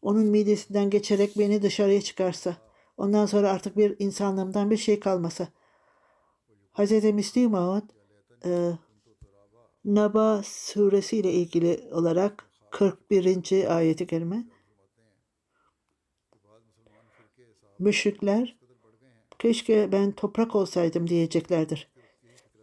[0.02, 2.56] onun midesinden geçerek beni dışarıya çıkarsa,
[2.96, 5.48] ondan sonra artık bir insanlığımdan bir şey kalmasa.
[6.72, 7.04] Hz.
[7.04, 7.82] Müslim Maud
[8.44, 8.72] e,
[9.84, 13.76] Naba suresi ile ilgili olarak 41.
[13.76, 14.44] ayeti kerime
[17.78, 18.56] müşrikler
[19.38, 21.91] keşke ben toprak olsaydım diyeceklerdir.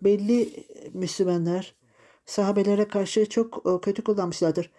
[0.03, 0.49] Belli
[0.93, 1.75] Müslümanlar
[2.25, 4.71] sahabelere karşı çok e, kötü kullanmışlardır.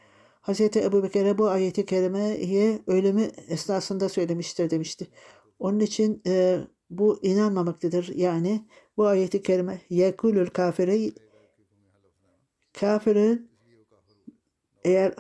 [0.43, 0.61] Hz.
[0.61, 5.09] Ebu Bekir'e bu ayeti kerimeyi ölümü esnasında söylemiştir demişti.
[5.59, 8.09] Onun için e, bu inanmamaktadır.
[8.15, 8.65] Yani
[8.97, 11.11] bu ayeti kerime yekulül kafire
[12.73, 13.51] kafirin
[14.85, 15.15] eğer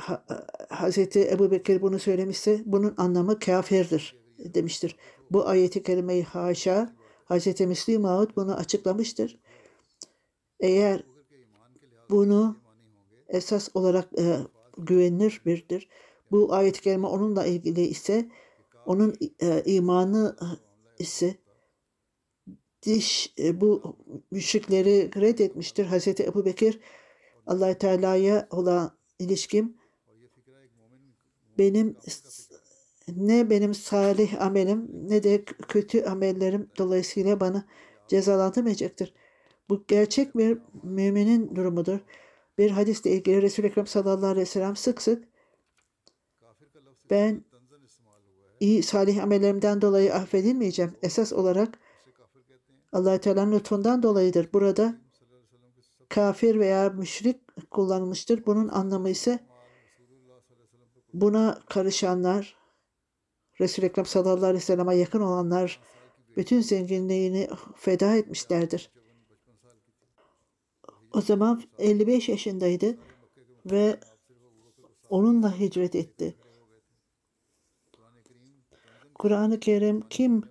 [0.70, 1.16] Hz.
[1.16, 4.96] Ebu Bekir bunu söylemişse bunun anlamı kafirdir demiştir.
[5.30, 6.96] Bu ayeti kerimeyi haşa
[7.30, 7.60] Hz.
[7.60, 9.38] Müslim Maud bunu açıklamıştır.
[10.60, 11.02] Eğer
[12.10, 12.56] bunu
[13.28, 14.36] esas olarak e,
[14.78, 15.88] güvenilir birdir.
[16.30, 18.28] Bu ayet-i kerime onunla ilgili ise
[18.86, 20.36] onun e, imanı
[20.98, 21.36] ise
[22.82, 23.96] diş e, bu
[24.30, 25.84] müşrikleri reddetmiştir.
[25.86, 26.80] Hazreti Ebu Bekir
[27.46, 29.76] allah Teala'ya olan ilişkim
[31.58, 31.96] benim
[33.16, 37.64] ne benim salih amelim ne de kötü amellerim dolayısıyla bana
[38.08, 39.14] cezalandırmayacaktır.
[39.70, 41.98] Bu gerçek bir müminin durumudur.
[42.58, 45.28] Bir hadisle ilgili Resul-i Ekrem sallallahu aleyhi ve sellem sık sık
[47.10, 47.44] ben
[48.60, 50.96] iyi salih amellerimden dolayı affedilmeyeceğim.
[51.02, 51.78] Esas olarak
[52.92, 54.52] allah Teala'nın lütfundan dolayıdır.
[54.52, 55.00] Burada
[56.08, 58.46] kafir veya müşrik kullanılmıştır.
[58.46, 59.38] Bunun anlamı ise
[61.14, 62.56] buna karışanlar,
[63.60, 65.80] Resul-i Ekrem sallallahu aleyhi ve sellem'e yakın olanlar
[66.36, 68.99] bütün zenginliğini feda etmişlerdir.
[71.14, 72.98] O zaman 55 yaşındaydı
[73.66, 74.00] ve
[75.10, 76.34] onunla hicret etti.
[79.14, 80.42] Kur'an-ı Kerim kim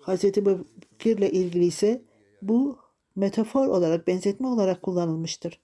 [0.00, 2.02] Hazreti Bekir'le ilgili ise
[2.42, 2.78] bu
[3.16, 5.60] metafor olarak, benzetme olarak kullanılmıştır.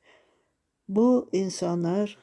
[0.89, 2.19] Bu insanlar,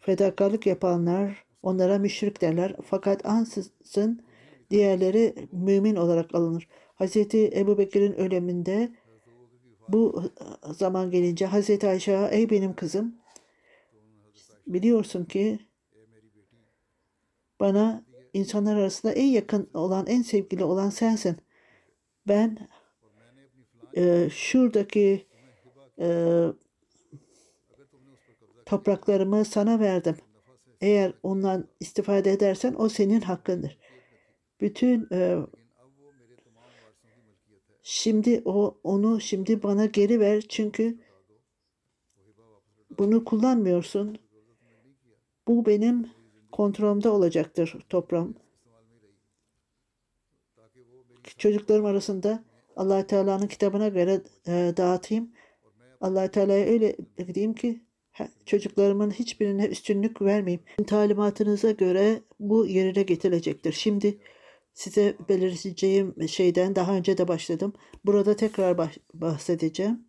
[0.00, 2.76] fedakarlık yapanlar, onlara müşrik derler.
[2.84, 4.22] Fakat ansızın
[4.70, 6.68] diğerleri mümin olarak alınır.
[6.94, 8.92] Hazreti Ebu Bekir'in ölümünde
[9.88, 13.14] bu zaman gelince Hazreti Ayşe ey benim kızım
[14.66, 15.58] biliyorsun ki
[17.60, 21.36] bana insanlar arasında en yakın olan, en sevgili olan sensin.
[22.28, 22.58] Ben
[23.96, 25.26] e, şuradaki
[25.98, 26.38] e,
[28.66, 30.16] topraklarımı sana verdim.
[30.80, 33.78] Eğer ondan istifade edersen o senin hakkındır.
[34.60, 35.38] Bütün e,
[37.88, 40.98] şimdi o onu şimdi bana geri ver çünkü
[42.98, 44.18] bunu kullanmıyorsun.
[45.48, 46.10] Bu benim
[46.52, 48.34] kontrolümde olacaktır toprağım.
[51.38, 52.44] Çocuklarım arasında
[52.76, 55.32] allah Teala'nın kitabına göre e, dağıtayım.
[56.00, 56.96] allah Teala'ya öyle
[57.34, 57.82] diyeyim ki
[58.46, 60.64] çocuklarımın hiçbirine üstünlük vermeyeyim.
[60.86, 63.72] Talimatınıza göre bu yerine getirilecektir.
[63.72, 64.18] Şimdi
[64.78, 67.72] size belirteceğim şeyden daha önce de başladım.
[68.04, 68.78] Burada tekrar
[69.14, 70.08] bahsedeceğim.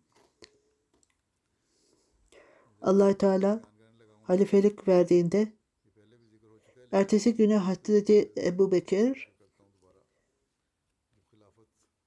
[2.82, 3.62] allah Teala
[4.22, 5.52] halifelik verdiğinde
[6.92, 9.32] ertesi günü Hazreti Ebu Bekir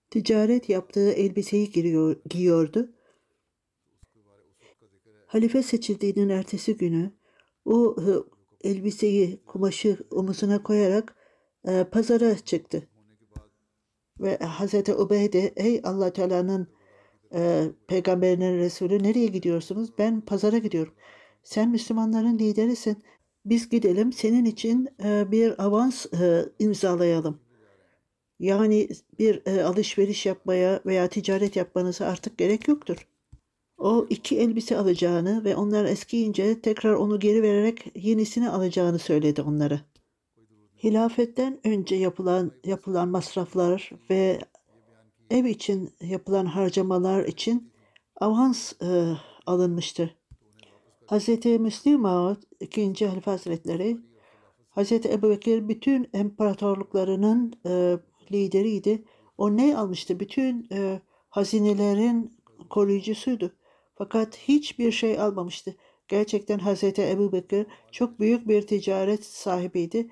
[0.09, 2.93] ticaret yaptığı elbiseyi giriyor, giyiyordu.
[5.27, 7.11] Halife seçildiğinin ertesi günü
[7.65, 11.22] o e, elbiseyi, kumaşı omuzuna koyarak
[11.67, 12.87] e, pazara çıktı.
[14.19, 16.67] Ve Hazreti Ubeyde, ey allah Teala'nın
[17.33, 19.89] e, peygamberinin Resulü nereye gidiyorsunuz?
[19.97, 20.93] Ben pazara gidiyorum.
[21.43, 23.03] Sen Müslümanların liderisin.
[23.45, 27.39] Biz gidelim senin için e, bir avans e, imzalayalım.
[28.39, 33.07] Yani bir e, alışveriş yapmaya veya ticaret yapmanıza artık gerek yoktur.
[33.77, 39.81] O iki elbise alacağını ve onlar eskiyince tekrar onu geri vererek yenisini alacağını söyledi onlara.
[40.83, 44.39] Hilafetten önce yapılan yapılan masraflar ve
[45.29, 47.71] ev için yapılan harcamalar için
[48.15, 49.13] avans e,
[49.45, 50.15] alınmıştır.
[51.07, 51.45] Hz.
[51.45, 53.07] Müslim Maud 2.
[53.07, 53.97] Halife Hazretleri
[54.75, 54.91] Hz.
[54.91, 57.97] Ebu Bekir bütün imparatorluklarının e,
[58.31, 59.03] lideriydi.
[59.37, 60.19] O ne almıştı?
[60.19, 62.37] Bütün e, hazinelerin
[62.69, 63.51] koruyucusuydu.
[63.95, 65.75] Fakat hiçbir şey almamıştı.
[66.07, 70.09] Gerçekten Hazreti Ebu Bekir çok büyük bir ticaret sahibiydi.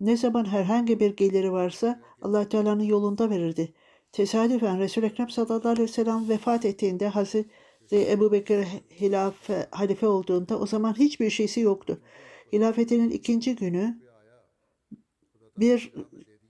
[0.00, 3.74] Ne zaman herhangi bir geliri varsa allah Teala'nın yolunda verirdi.
[4.12, 8.64] Tesadüfen Resul-i Ekrem sallallahu aleyhi ve sellem vefat ettiğinde Hazreti Ebu Bekir
[9.00, 12.00] hilafe, halife olduğunda o zaman hiçbir şeysi yoktu.
[12.52, 13.98] Hilafetinin ikinci günü
[15.58, 15.92] bir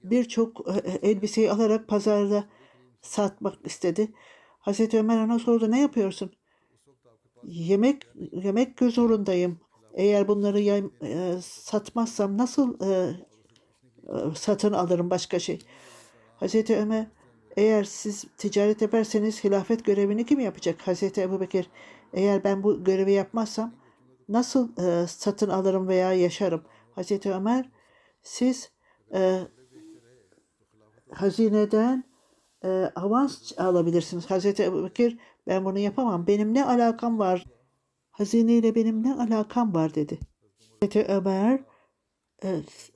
[0.03, 2.45] birçok e, elbiseyi alarak pazarda
[3.01, 4.13] satmak istedi.
[4.59, 6.31] Hazreti Ömer ona sordu ne yapıyorsun?
[7.45, 9.61] Yemek yemek zorundayım.
[9.95, 13.17] Eğer bunları yay, e, satmazsam nasıl e,
[14.35, 15.59] satın alırım başka şey?
[16.37, 17.07] Hazreti Ömer
[17.57, 20.87] eğer siz ticaret yaparsanız hilafet görevini kim yapacak?
[20.87, 21.71] Hazreti Ebu Bekir
[22.13, 23.75] eğer ben bu görevi yapmazsam
[24.29, 26.63] nasıl e, satın alırım veya yaşarım?
[26.95, 27.71] Hazreti Ömer
[28.23, 28.71] siz
[29.15, 29.41] e,
[31.11, 32.05] hazineden
[32.65, 34.31] e, avans alabilirsiniz.
[34.31, 36.27] Hazreti Ebu Bekir ben bunu yapamam.
[36.27, 37.45] Benim ne alakam var?
[38.11, 40.19] Hazineyle benim ne alakam var dedi.
[40.81, 41.65] Hazreti Ömer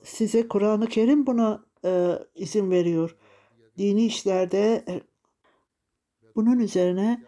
[0.03, 3.15] size Kur'an-ı Kerim buna e, izin veriyor.
[3.77, 5.01] Dini işlerde e,
[6.35, 7.23] bunun üzerine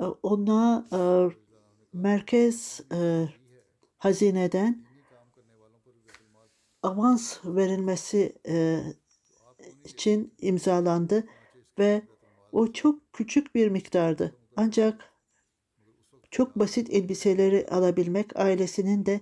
[0.00, 0.98] e, ona e,
[1.92, 3.28] merkez e,
[3.96, 4.84] hazineden
[6.82, 8.80] avans verilmesi e,
[9.84, 11.24] için imzalandı
[11.78, 12.02] ve
[12.52, 14.36] o çok küçük bir miktardı.
[14.56, 15.12] Ancak
[16.30, 19.20] çok basit elbiseleri alabilmek, ailesinin de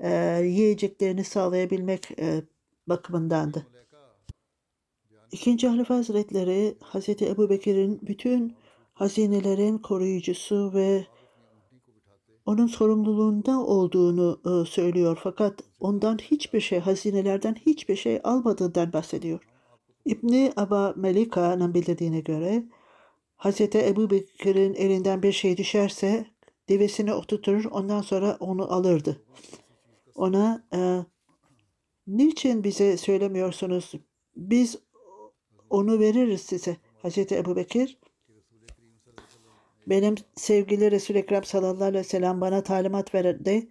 [0.00, 2.42] e, yiyeceklerini sağlayabilmek e,
[2.86, 3.66] bakımındandı.
[5.32, 8.56] İkinci Halife Hazretleri Hazreti Ebu Bekir'in bütün
[8.94, 11.06] hazinelerin koruyucusu ve
[12.46, 15.18] onun sorumluluğunda olduğunu e, söylüyor.
[15.22, 19.40] Fakat ondan hiçbir şey, hazinelerden hiçbir şey almadığından bahsediyor.
[20.04, 22.64] İbni Aba Melika'nın bildirdiğine göre
[23.36, 26.26] Hazreti Ebu Bekir'in elinden bir şey düşerse
[26.68, 29.22] devesini oturtur ondan sonra onu alırdı.
[30.20, 30.78] Ona e,
[32.06, 33.92] niçin bize söylemiyorsunuz?
[34.36, 34.78] Biz
[35.70, 36.76] onu veririz size.
[37.02, 37.98] Hazreti Ebu Bekir
[39.86, 43.68] benim sevgili Resul-i Ekrem sallallahu aleyhi ve sellem bana talimat verdi.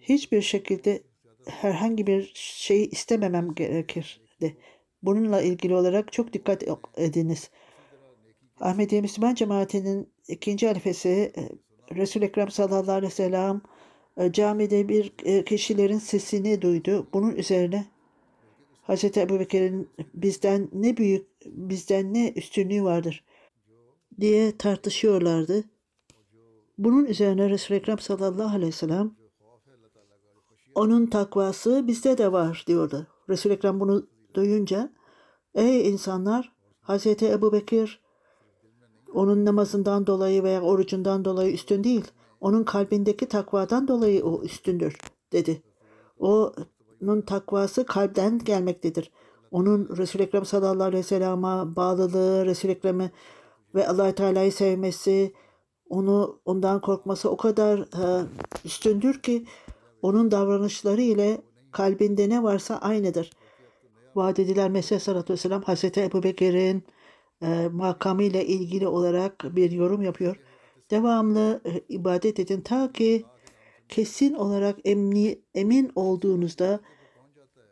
[0.00, 1.02] Hiçbir şekilde
[1.46, 4.56] herhangi bir şeyi istememem gerekirdi.
[5.02, 6.64] Bununla ilgili olarak çok dikkat
[6.96, 7.50] ediniz.
[8.60, 11.32] Ahmediye Müslüman cemaatinin ikinci halifesi
[11.94, 13.73] Resul-i Ekrem sallallahu aleyhi ve sellem e,
[14.32, 17.06] camide bir e, kişilerin sesini duydu.
[17.12, 17.86] Bunun üzerine
[18.82, 23.24] Hazreti Ebu Bekir'in bizden ne büyük, bizden ne üstünlüğü vardır
[24.20, 25.64] diye tartışıyorlardı.
[26.78, 29.14] Bunun üzerine Resul-i Ekrem sallallahu aleyhi ve sellem
[30.74, 33.06] onun takvası bizde de var diyordu.
[33.28, 34.92] Resul-i Ekrem bunu duyunca
[35.54, 38.04] ey insanlar Hazreti Ebu Bekir
[39.14, 42.04] onun namazından dolayı veya orucundan dolayı üstün değil.
[42.44, 44.98] Onun kalbindeki takvadan dolayı o üstündür
[45.32, 45.62] dedi.
[46.18, 49.10] Onun takvası kalpten gelmektedir.
[49.50, 53.10] Onun Resul-i Ekrem sallallahu aleyhi ve sellem'e bağlılığı, Resul-i Ekrem'i
[53.74, 55.32] ve allah Teala'yı sevmesi,
[55.88, 58.26] onu ondan korkması o kadar e,
[58.64, 59.44] üstündür ki
[60.02, 61.40] onun davranışları ile
[61.72, 63.30] kalbinde ne varsa aynıdır.
[64.14, 66.84] Vaat edilen Mesih sallallahu aleyhi ve sellem Hazreti Ebu Bekir'in
[67.42, 70.36] e, makamıyla ilgili olarak bir yorum yapıyor.
[70.90, 73.24] Devamlı e, ibadet edin ta ki
[73.88, 76.80] kesin olarak emni, emin olduğunuzda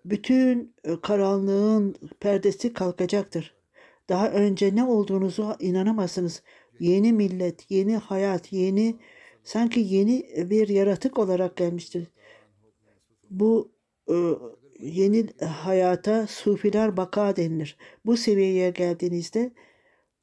[0.04, 3.54] bütün e, karanlığın perdesi kalkacaktır.
[4.08, 6.42] Daha önce ne olduğunuzu inanamazsınız.
[6.80, 8.96] Yeni millet, yeni hayat, yeni
[9.44, 12.06] sanki yeni bir yaratık olarak gelmiştir.
[13.30, 13.72] Bu
[14.08, 14.14] e,
[14.80, 17.76] yeni hayata sufiler baka denilir.
[18.06, 19.52] Bu seviyeye geldiğinizde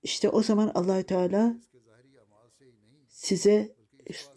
[0.03, 1.55] işte o zaman allah Teala
[3.19, 3.75] size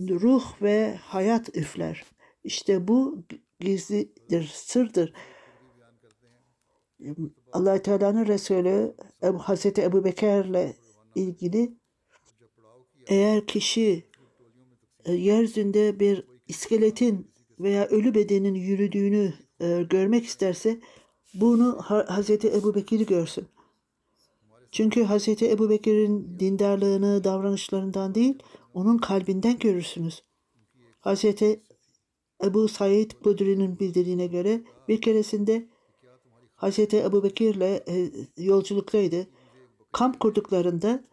[0.00, 2.04] ruh ve hayat üfler.
[2.44, 3.24] İşte bu
[3.60, 5.12] gizlidir, sırdır.
[7.52, 8.94] allah Teala'nın Resulü
[9.38, 10.74] Hazreti Ebu Bekir'le
[11.14, 11.76] ilgili
[13.06, 14.06] eğer kişi
[15.04, 20.80] e, yeryüzünde bir iskeletin veya ölü bedenin yürüdüğünü e, görmek isterse
[21.34, 21.78] bunu
[22.08, 23.48] Hazreti Ebu Bekir'i görsün.
[24.72, 28.42] Çünkü Hazreti Ebu Bekir'in dindarlığını davranışlarından değil,
[28.74, 30.24] onun kalbinden görürsünüz.
[31.00, 31.62] Hazreti
[32.44, 35.68] Ebu Said Kudri'nin bildirdiğine göre bir keresinde
[36.54, 39.26] Hazreti Ebu Bekir'le e, yolculuktaydı.
[39.92, 41.04] Kamp kurduklarında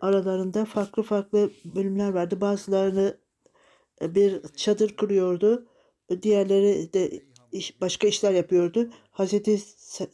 [0.00, 2.40] aralarında farklı farklı bölümler vardı.
[2.40, 3.18] Bazılarını
[4.02, 5.66] e, bir çadır kuruyordu.
[6.22, 7.22] Diğerleri de
[7.52, 8.90] iş, başka işler yapıyordu.
[9.10, 9.58] Hazreti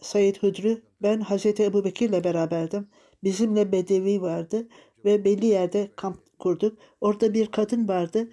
[0.00, 2.88] Said Hudri, ben Hazreti Ebu Bekir'le beraberdim.
[3.24, 4.68] Bizimle Bedevi vardı
[5.04, 6.78] ve belli yerde kamp kurduk.
[7.00, 8.28] Orada bir kadın vardı.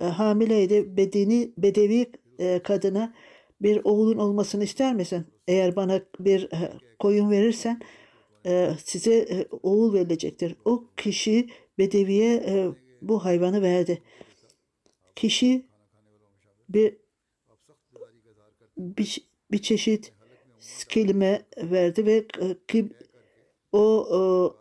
[0.00, 0.96] E, hamileydi.
[0.96, 2.06] Bedeni, bedevi
[2.38, 3.14] e, kadına
[3.62, 5.26] bir oğlun olmasını ister misin?
[5.48, 7.80] Eğer bana bir e, koyun verirsen
[8.84, 10.56] size oğul verilecektir.
[10.64, 11.48] O kişi
[11.78, 12.42] bedeviye
[13.02, 14.02] bu hayvanı verdi.
[15.16, 15.66] Kişi
[16.68, 16.96] bir
[18.78, 20.12] bir, bir çeşit
[20.88, 22.26] kelime verdi ve
[23.72, 24.56] o, o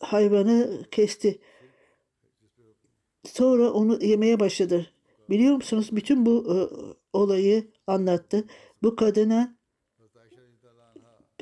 [0.00, 1.38] hayvanı kesti.
[3.24, 4.86] Sonra onu yemeye başladı.
[5.30, 5.88] Biliyor musunuz?
[5.92, 6.56] Bütün bu e,
[7.12, 8.44] olayı anlattı.
[8.82, 9.56] Bu kadına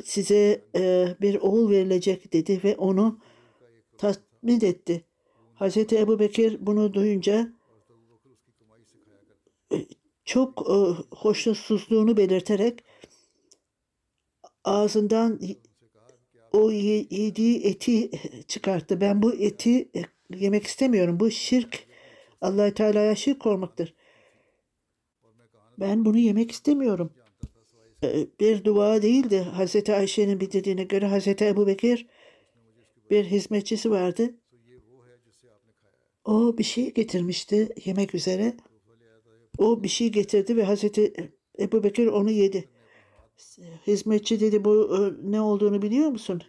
[0.05, 3.19] size e, bir oğul verilecek dedi ve onu
[3.99, 5.05] tatmin etti.
[5.55, 7.53] Hazreti Ebu Bekir bunu duyunca
[10.25, 10.77] çok e,
[11.17, 12.85] hoşnutsuzluğunu belirterek
[14.65, 15.41] ağzından
[16.53, 18.11] o yediği eti
[18.49, 19.01] çıkarttı.
[19.01, 20.03] Ben bu eti e,
[20.37, 21.21] yemek istemiyorum.
[21.21, 21.87] Bu şirk
[22.41, 23.95] allah Teala'ya şirk olmaktır.
[25.79, 27.13] Ben bunu yemek istemiyorum.
[28.03, 29.39] E, bir dua değildi.
[29.39, 32.07] Hazreti Ayşe'nin bildirdiğine göre Hazreti Ebu Bekir
[33.11, 34.35] bir hizmetçisi vardı.
[36.25, 38.57] O bir şey getirmişti yemek üzere.
[39.59, 42.69] O bir şey getirdi ve Hazreti Ebu Bekir onu yedi.
[43.87, 46.43] Hizmetçi dedi bu e, ne olduğunu biliyor musun?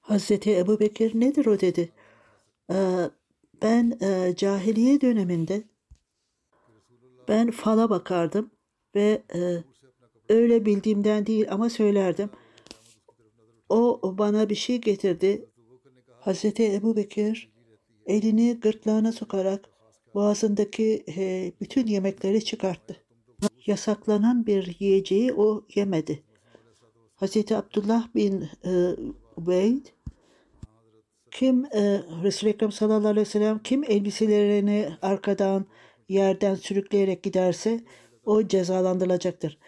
[0.00, 1.92] Hazreti Ebu Bekir nedir o dedi.
[2.72, 3.10] "Ee,
[3.62, 3.98] ben
[4.36, 5.62] cahiliye döneminde
[7.28, 8.50] ben fala bakardım
[8.94, 9.22] ve
[10.28, 12.30] öyle bildiğimden değil ama söylerdim.
[13.68, 15.48] O bana bir şey getirdi.
[16.20, 17.52] Hazreti Ebu Bekir
[18.06, 19.70] elini gırtlağına sokarak
[20.14, 21.04] boğazındaki
[21.60, 22.96] bütün yemekleri çıkarttı.
[23.66, 26.22] Yasaklanan bir yiyeceği o yemedi.
[27.14, 28.96] Hazreti Abdullah bin e,
[29.36, 29.86] Ubeyd
[31.36, 35.66] kim e, Resul-i Ekrem sallallahu aleyhi ve sellem kim elbiselerini arkadan
[36.08, 37.80] yerden sürükleyerek giderse
[38.24, 39.58] o cezalandırılacaktır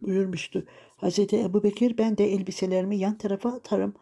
[0.00, 0.64] buyurmuştu.
[0.96, 3.94] Hazreti Ebu Bekir ben de elbiselerimi yan tarafa atarım.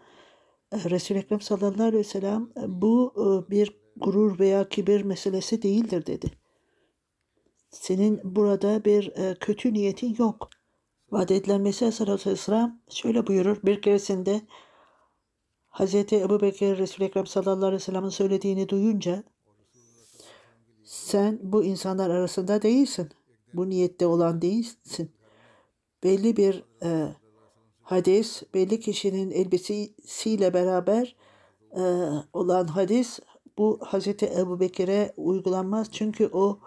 [0.72, 5.62] E, Resul-i Ekrem sallallahu aleyhi ve sellem e, bu e, bir gurur veya kibir meselesi
[5.62, 6.30] değildir dedi.
[7.70, 10.48] Senin burada bir kötü niyetin yok.
[11.10, 13.56] Vaat edilen Mesih sallallahu aleyhi ve sellem şöyle buyurur.
[13.64, 14.40] Bir keresinde
[15.74, 19.24] Hazreti Ebu Bekir Resul-i Ekrem sallallahu aleyhi ve sellem'in söylediğini duyunca
[20.84, 23.08] sen bu insanlar arasında değilsin.
[23.54, 25.10] Bu niyette olan değilsin.
[26.04, 27.08] Belli bir e,
[27.82, 31.16] hadis, belli kişinin elbisesiyle beraber
[31.76, 31.82] e,
[32.32, 33.18] olan hadis
[33.58, 35.92] bu Hazreti Ebu Bekir'e uygulanmaz.
[35.92, 36.58] Çünkü o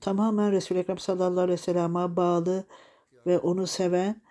[0.00, 2.64] tamamen Resul-i Ekrem sallallahu aleyhi ve sellem'e bağlı
[3.26, 4.22] ve onu seven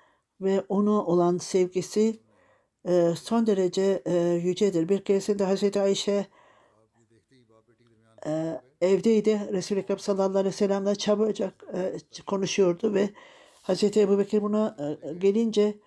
[0.42, 2.25] ve onu olan sevgisi
[3.16, 4.90] son derece e, yücedir.
[4.90, 6.28] Bir keresinde Hazreti Ayşe
[8.26, 9.50] e, evdeydi.
[9.52, 11.94] Resul-i Ekrem sallallahu aleyhi ve sellem'le çabucak e,
[12.26, 13.10] konuşuyordu ve
[13.62, 14.78] Hazreti Ebu Bekir buna
[15.20, 15.78] gelince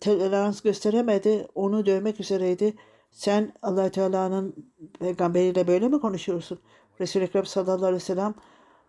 [0.00, 1.48] tolerans gösteremedi.
[1.54, 2.74] Onu dövmek üzereydi.
[3.10, 6.58] Sen allah Teala'nın peygamberiyle böyle mi konuşuyorsun?
[7.00, 8.34] Resul-i Ekrem sallallahu aleyhi ve sellem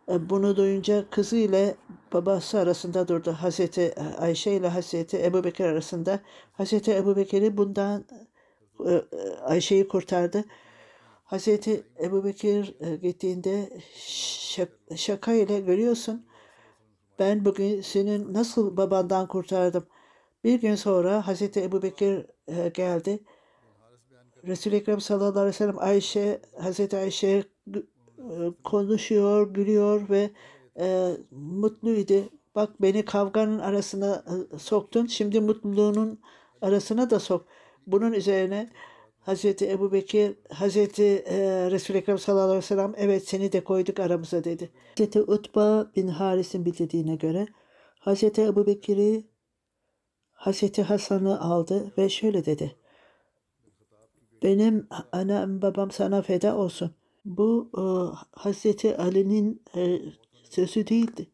[0.08, 1.76] bunu duyunca kızı ile
[2.14, 3.32] babası arasında durdu.
[3.32, 6.20] Hazreti Ayşe ile Hazreti Ebu Bekir arasında.
[6.54, 8.06] Hazreti Ebu Bekir'i bundan
[8.88, 9.04] e,
[9.42, 10.44] Ayşe'yi kurtardı.
[11.24, 13.70] Hazreti Ebu Bekir e, gittiğinde
[14.96, 16.26] şaka ile görüyorsun.
[17.20, 19.88] Ben bugün senin nasıl babandan kurtardım.
[20.44, 22.26] Bir gün sonra Hazreti Ebu Bekir
[22.74, 23.20] geldi.
[24.48, 27.44] Resul-i Ekrem sallallahu aleyhi ve sellem Ayşe, Hazreti Ayşe
[28.64, 30.30] konuşuyor, gülüyor ve
[30.80, 32.30] e, mutluydu.
[32.56, 36.20] Bak beni kavganın arasına e, soktun, şimdi mutluluğunun
[36.62, 37.46] arasına da sok.
[37.88, 38.70] Bunun üzerine
[39.20, 41.38] Hazreti Ebu Bekir, Hazreti e,
[41.72, 44.70] Resul-i Ekrem sallallahu aleyhi ve sellem evet seni de koyduk aramıza dedi.
[44.90, 47.48] Hazreti Utba bin Haris'in bildirdiğine göre
[48.00, 49.24] Hazreti Ebu Bekir'i
[50.32, 52.76] Hazreti Hasan'ı aldı ve şöyle dedi.
[54.44, 56.92] Benim annem babam sana feda olsun.
[57.26, 57.84] Bu e,
[58.32, 60.00] Hazreti Ali'nin e,
[60.50, 61.28] sözü değildi.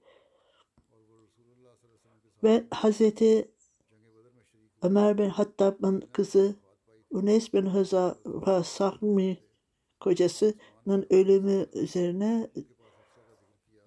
[2.44, 3.52] Ve Hazreti
[4.82, 6.56] Ömer bin Hattab'ın kızı
[7.12, 8.16] Unes bin Hıza
[8.64, 9.38] Sahmi
[10.00, 12.50] kocasının ölümü üzerine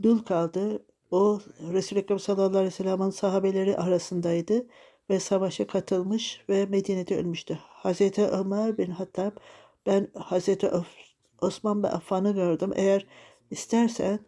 [0.02, 0.86] dul kaldı.
[1.10, 1.40] O
[1.72, 4.66] Resul-i Ekrem sallallahu aleyhi ve sellem'in sahabeleri arasındaydı
[5.10, 7.58] ve savaşa katılmış ve Medine'de ölmüştü.
[7.62, 9.32] Hazreti Ömer bin Hattab
[9.86, 10.68] ben Hazreti
[11.42, 12.72] Osman bin Affan'ı gördüm.
[12.76, 13.06] Eğer
[13.50, 14.20] istersen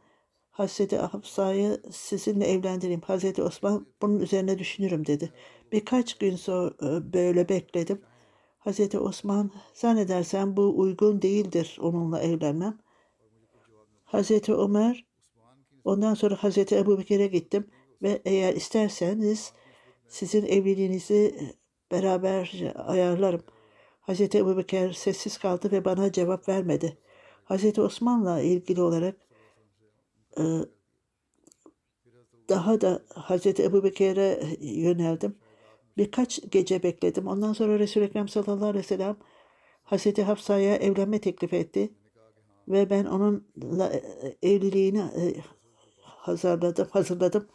[0.51, 3.01] Hazreti Hafsa'yı sizinle evlendireyim.
[3.01, 5.33] Hazreti Osman bunun üzerine düşünürüm dedi.
[5.73, 8.03] Birkaç gün sonra e, böyle bekledim.
[8.59, 12.79] Hazreti Osman zannedersem bu uygun değildir onunla evlenmem.
[14.05, 15.07] Hazreti Ömer
[15.85, 17.71] ondan sonra Hazreti Ebu Bekir'e gittim
[18.03, 19.53] ve eğer isterseniz
[20.09, 21.55] sizin evliliğinizi
[21.91, 23.43] beraber ayarlarım.
[24.01, 26.99] Hazreti Ebu Bekir sessiz kaldı ve bana cevap vermedi.
[27.45, 29.17] Hazreti Osman'la ilgili olarak
[30.39, 30.43] e,
[32.49, 35.37] daha da Hazreti Ebu Bekir'e yöneldim.
[35.97, 37.27] Birkaç gece bekledim.
[37.27, 39.17] Ondan sonra Resul-i Ekrem sallallahu aleyhi ve sellem
[39.83, 41.95] Hazreti Hafsa'ya evlenme teklif etti.
[42.69, 43.93] Ve ben onunla
[44.43, 45.35] evliliğini e,
[46.01, 47.49] hazırladım, hazırladım.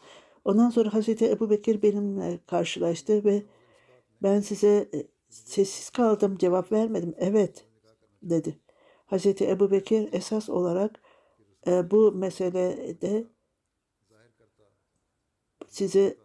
[0.45, 3.43] Ondan sonra Hazreti Ebu Bekir benimle karşılaştı ve
[4.23, 7.15] ben size e, sessiz kaldım, cevap vermedim.
[7.17, 7.65] Evet,
[8.23, 8.59] dedi.
[9.09, 11.01] Hazreti Ebu Bekir esas olarak
[11.67, 13.27] e, bu meselede
[15.67, 16.17] size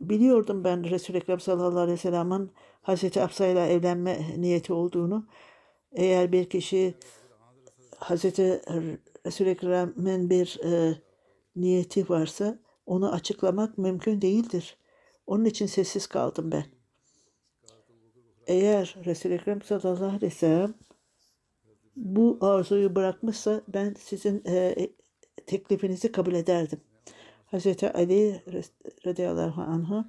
[0.00, 2.50] biliyordum ben Resul-i Ekrem sallallahu aleyhi ve sellem'in
[2.82, 5.26] Hazreti Hafsa ile evlenme niyeti olduğunu.
[5.92, 6.94] Eğer bir kişi
[7.96, 8.62] Hazreti
[9.26, 10.98] Resul-i Ekrem'in bir e,
[11.56, 14.78] niyeti varsa onu açıklamak mümkün değildir.
[15.26, 16.64] Onun için sessiz kaldım ben.
[18.46, 20.74] Eğer Resul-i Ekrem sallallahu aleyhi ve sellem
[21.96, 24.88] bu arzuyu bırakmışsa ben sizin e,
[25.46, 26.80] teklifinizi kabul ederdim.
[27.46, 28.42] Hazreti Ali
[29.06, 30.04] radıyallahu anh'ı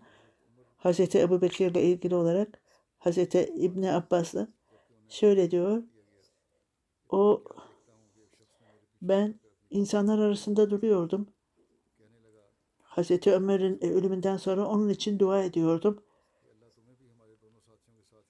[0.77, 2.61] Hazreti Ebu Bekir ile ilgili olarak
[2.97, 4.47] Hazreti İbni Abbas'la
[5.09, 5.83] şöyle diyor.
[7.09, 7.43] O
[9.01, 11.27] ben insanlar arasında duruyordum.
[12.81, 16.03] Hazreti Ömer'in ölümünden sonra onun için dua ediyordum.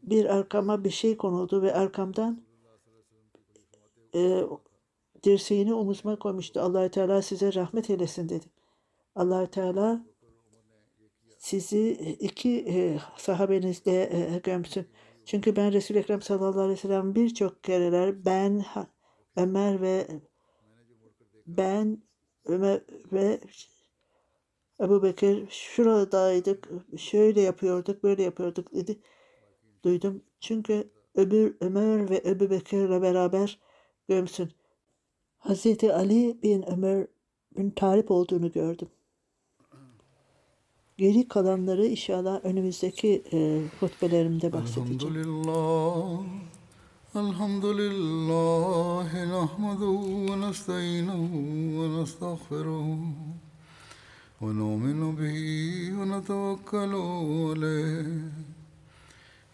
[0.04, 2.45] Bir arkama bir şey konuldu ve arkamdan
[4.16, 4.44] e,
[5.24, 6.62] dirseğini omuzuma koymuştu.
[6.62, 8.46] allah Teala size rahmet eylesin dedi.
[9.16, 10.06] allah Teala
[11.38, 14.88] sizi iki e, sahabenizle e, gömsün.
[15.26, 18.66] Çünkü ben Resul-i Ekrem sallallahu aleyhi ve sellem birçok kereler ben
[19.38, 20.08] Ömer ve
[21.48, 22.04] ben
[22.46, 23.40] Ömer ve
[24.82, 29.00] Ebu Bekir şuradaydık, şöyle yapıyorduk, böyle yapıyorduk dedi.
[29.84, 30.24] Duydum.
[30.40, 33.60] Çünkü öbür Ömer ve Ebu Bekir'le beraber
[34.09, 34.51] gömsün.
[35.39, 38.89] Hazreti Ali bin Ömer'in tarif olduğunu gördüm.
[40.99, 45.15] Geri kalanları inşallah önümüzdeki e, hutbelerimde الحمد bahsedeceğim.
[45.19, 46.25] لله
[47.25, 49.95] الحمد لله نحمده
[50.29, 51.23] ونستعينه
[51.79, 52.87] ونستغفره
[54.43, 55.39] ونؤمن به
[55.99, 56.93] ونتوكل
[57.49, 58.09] عليه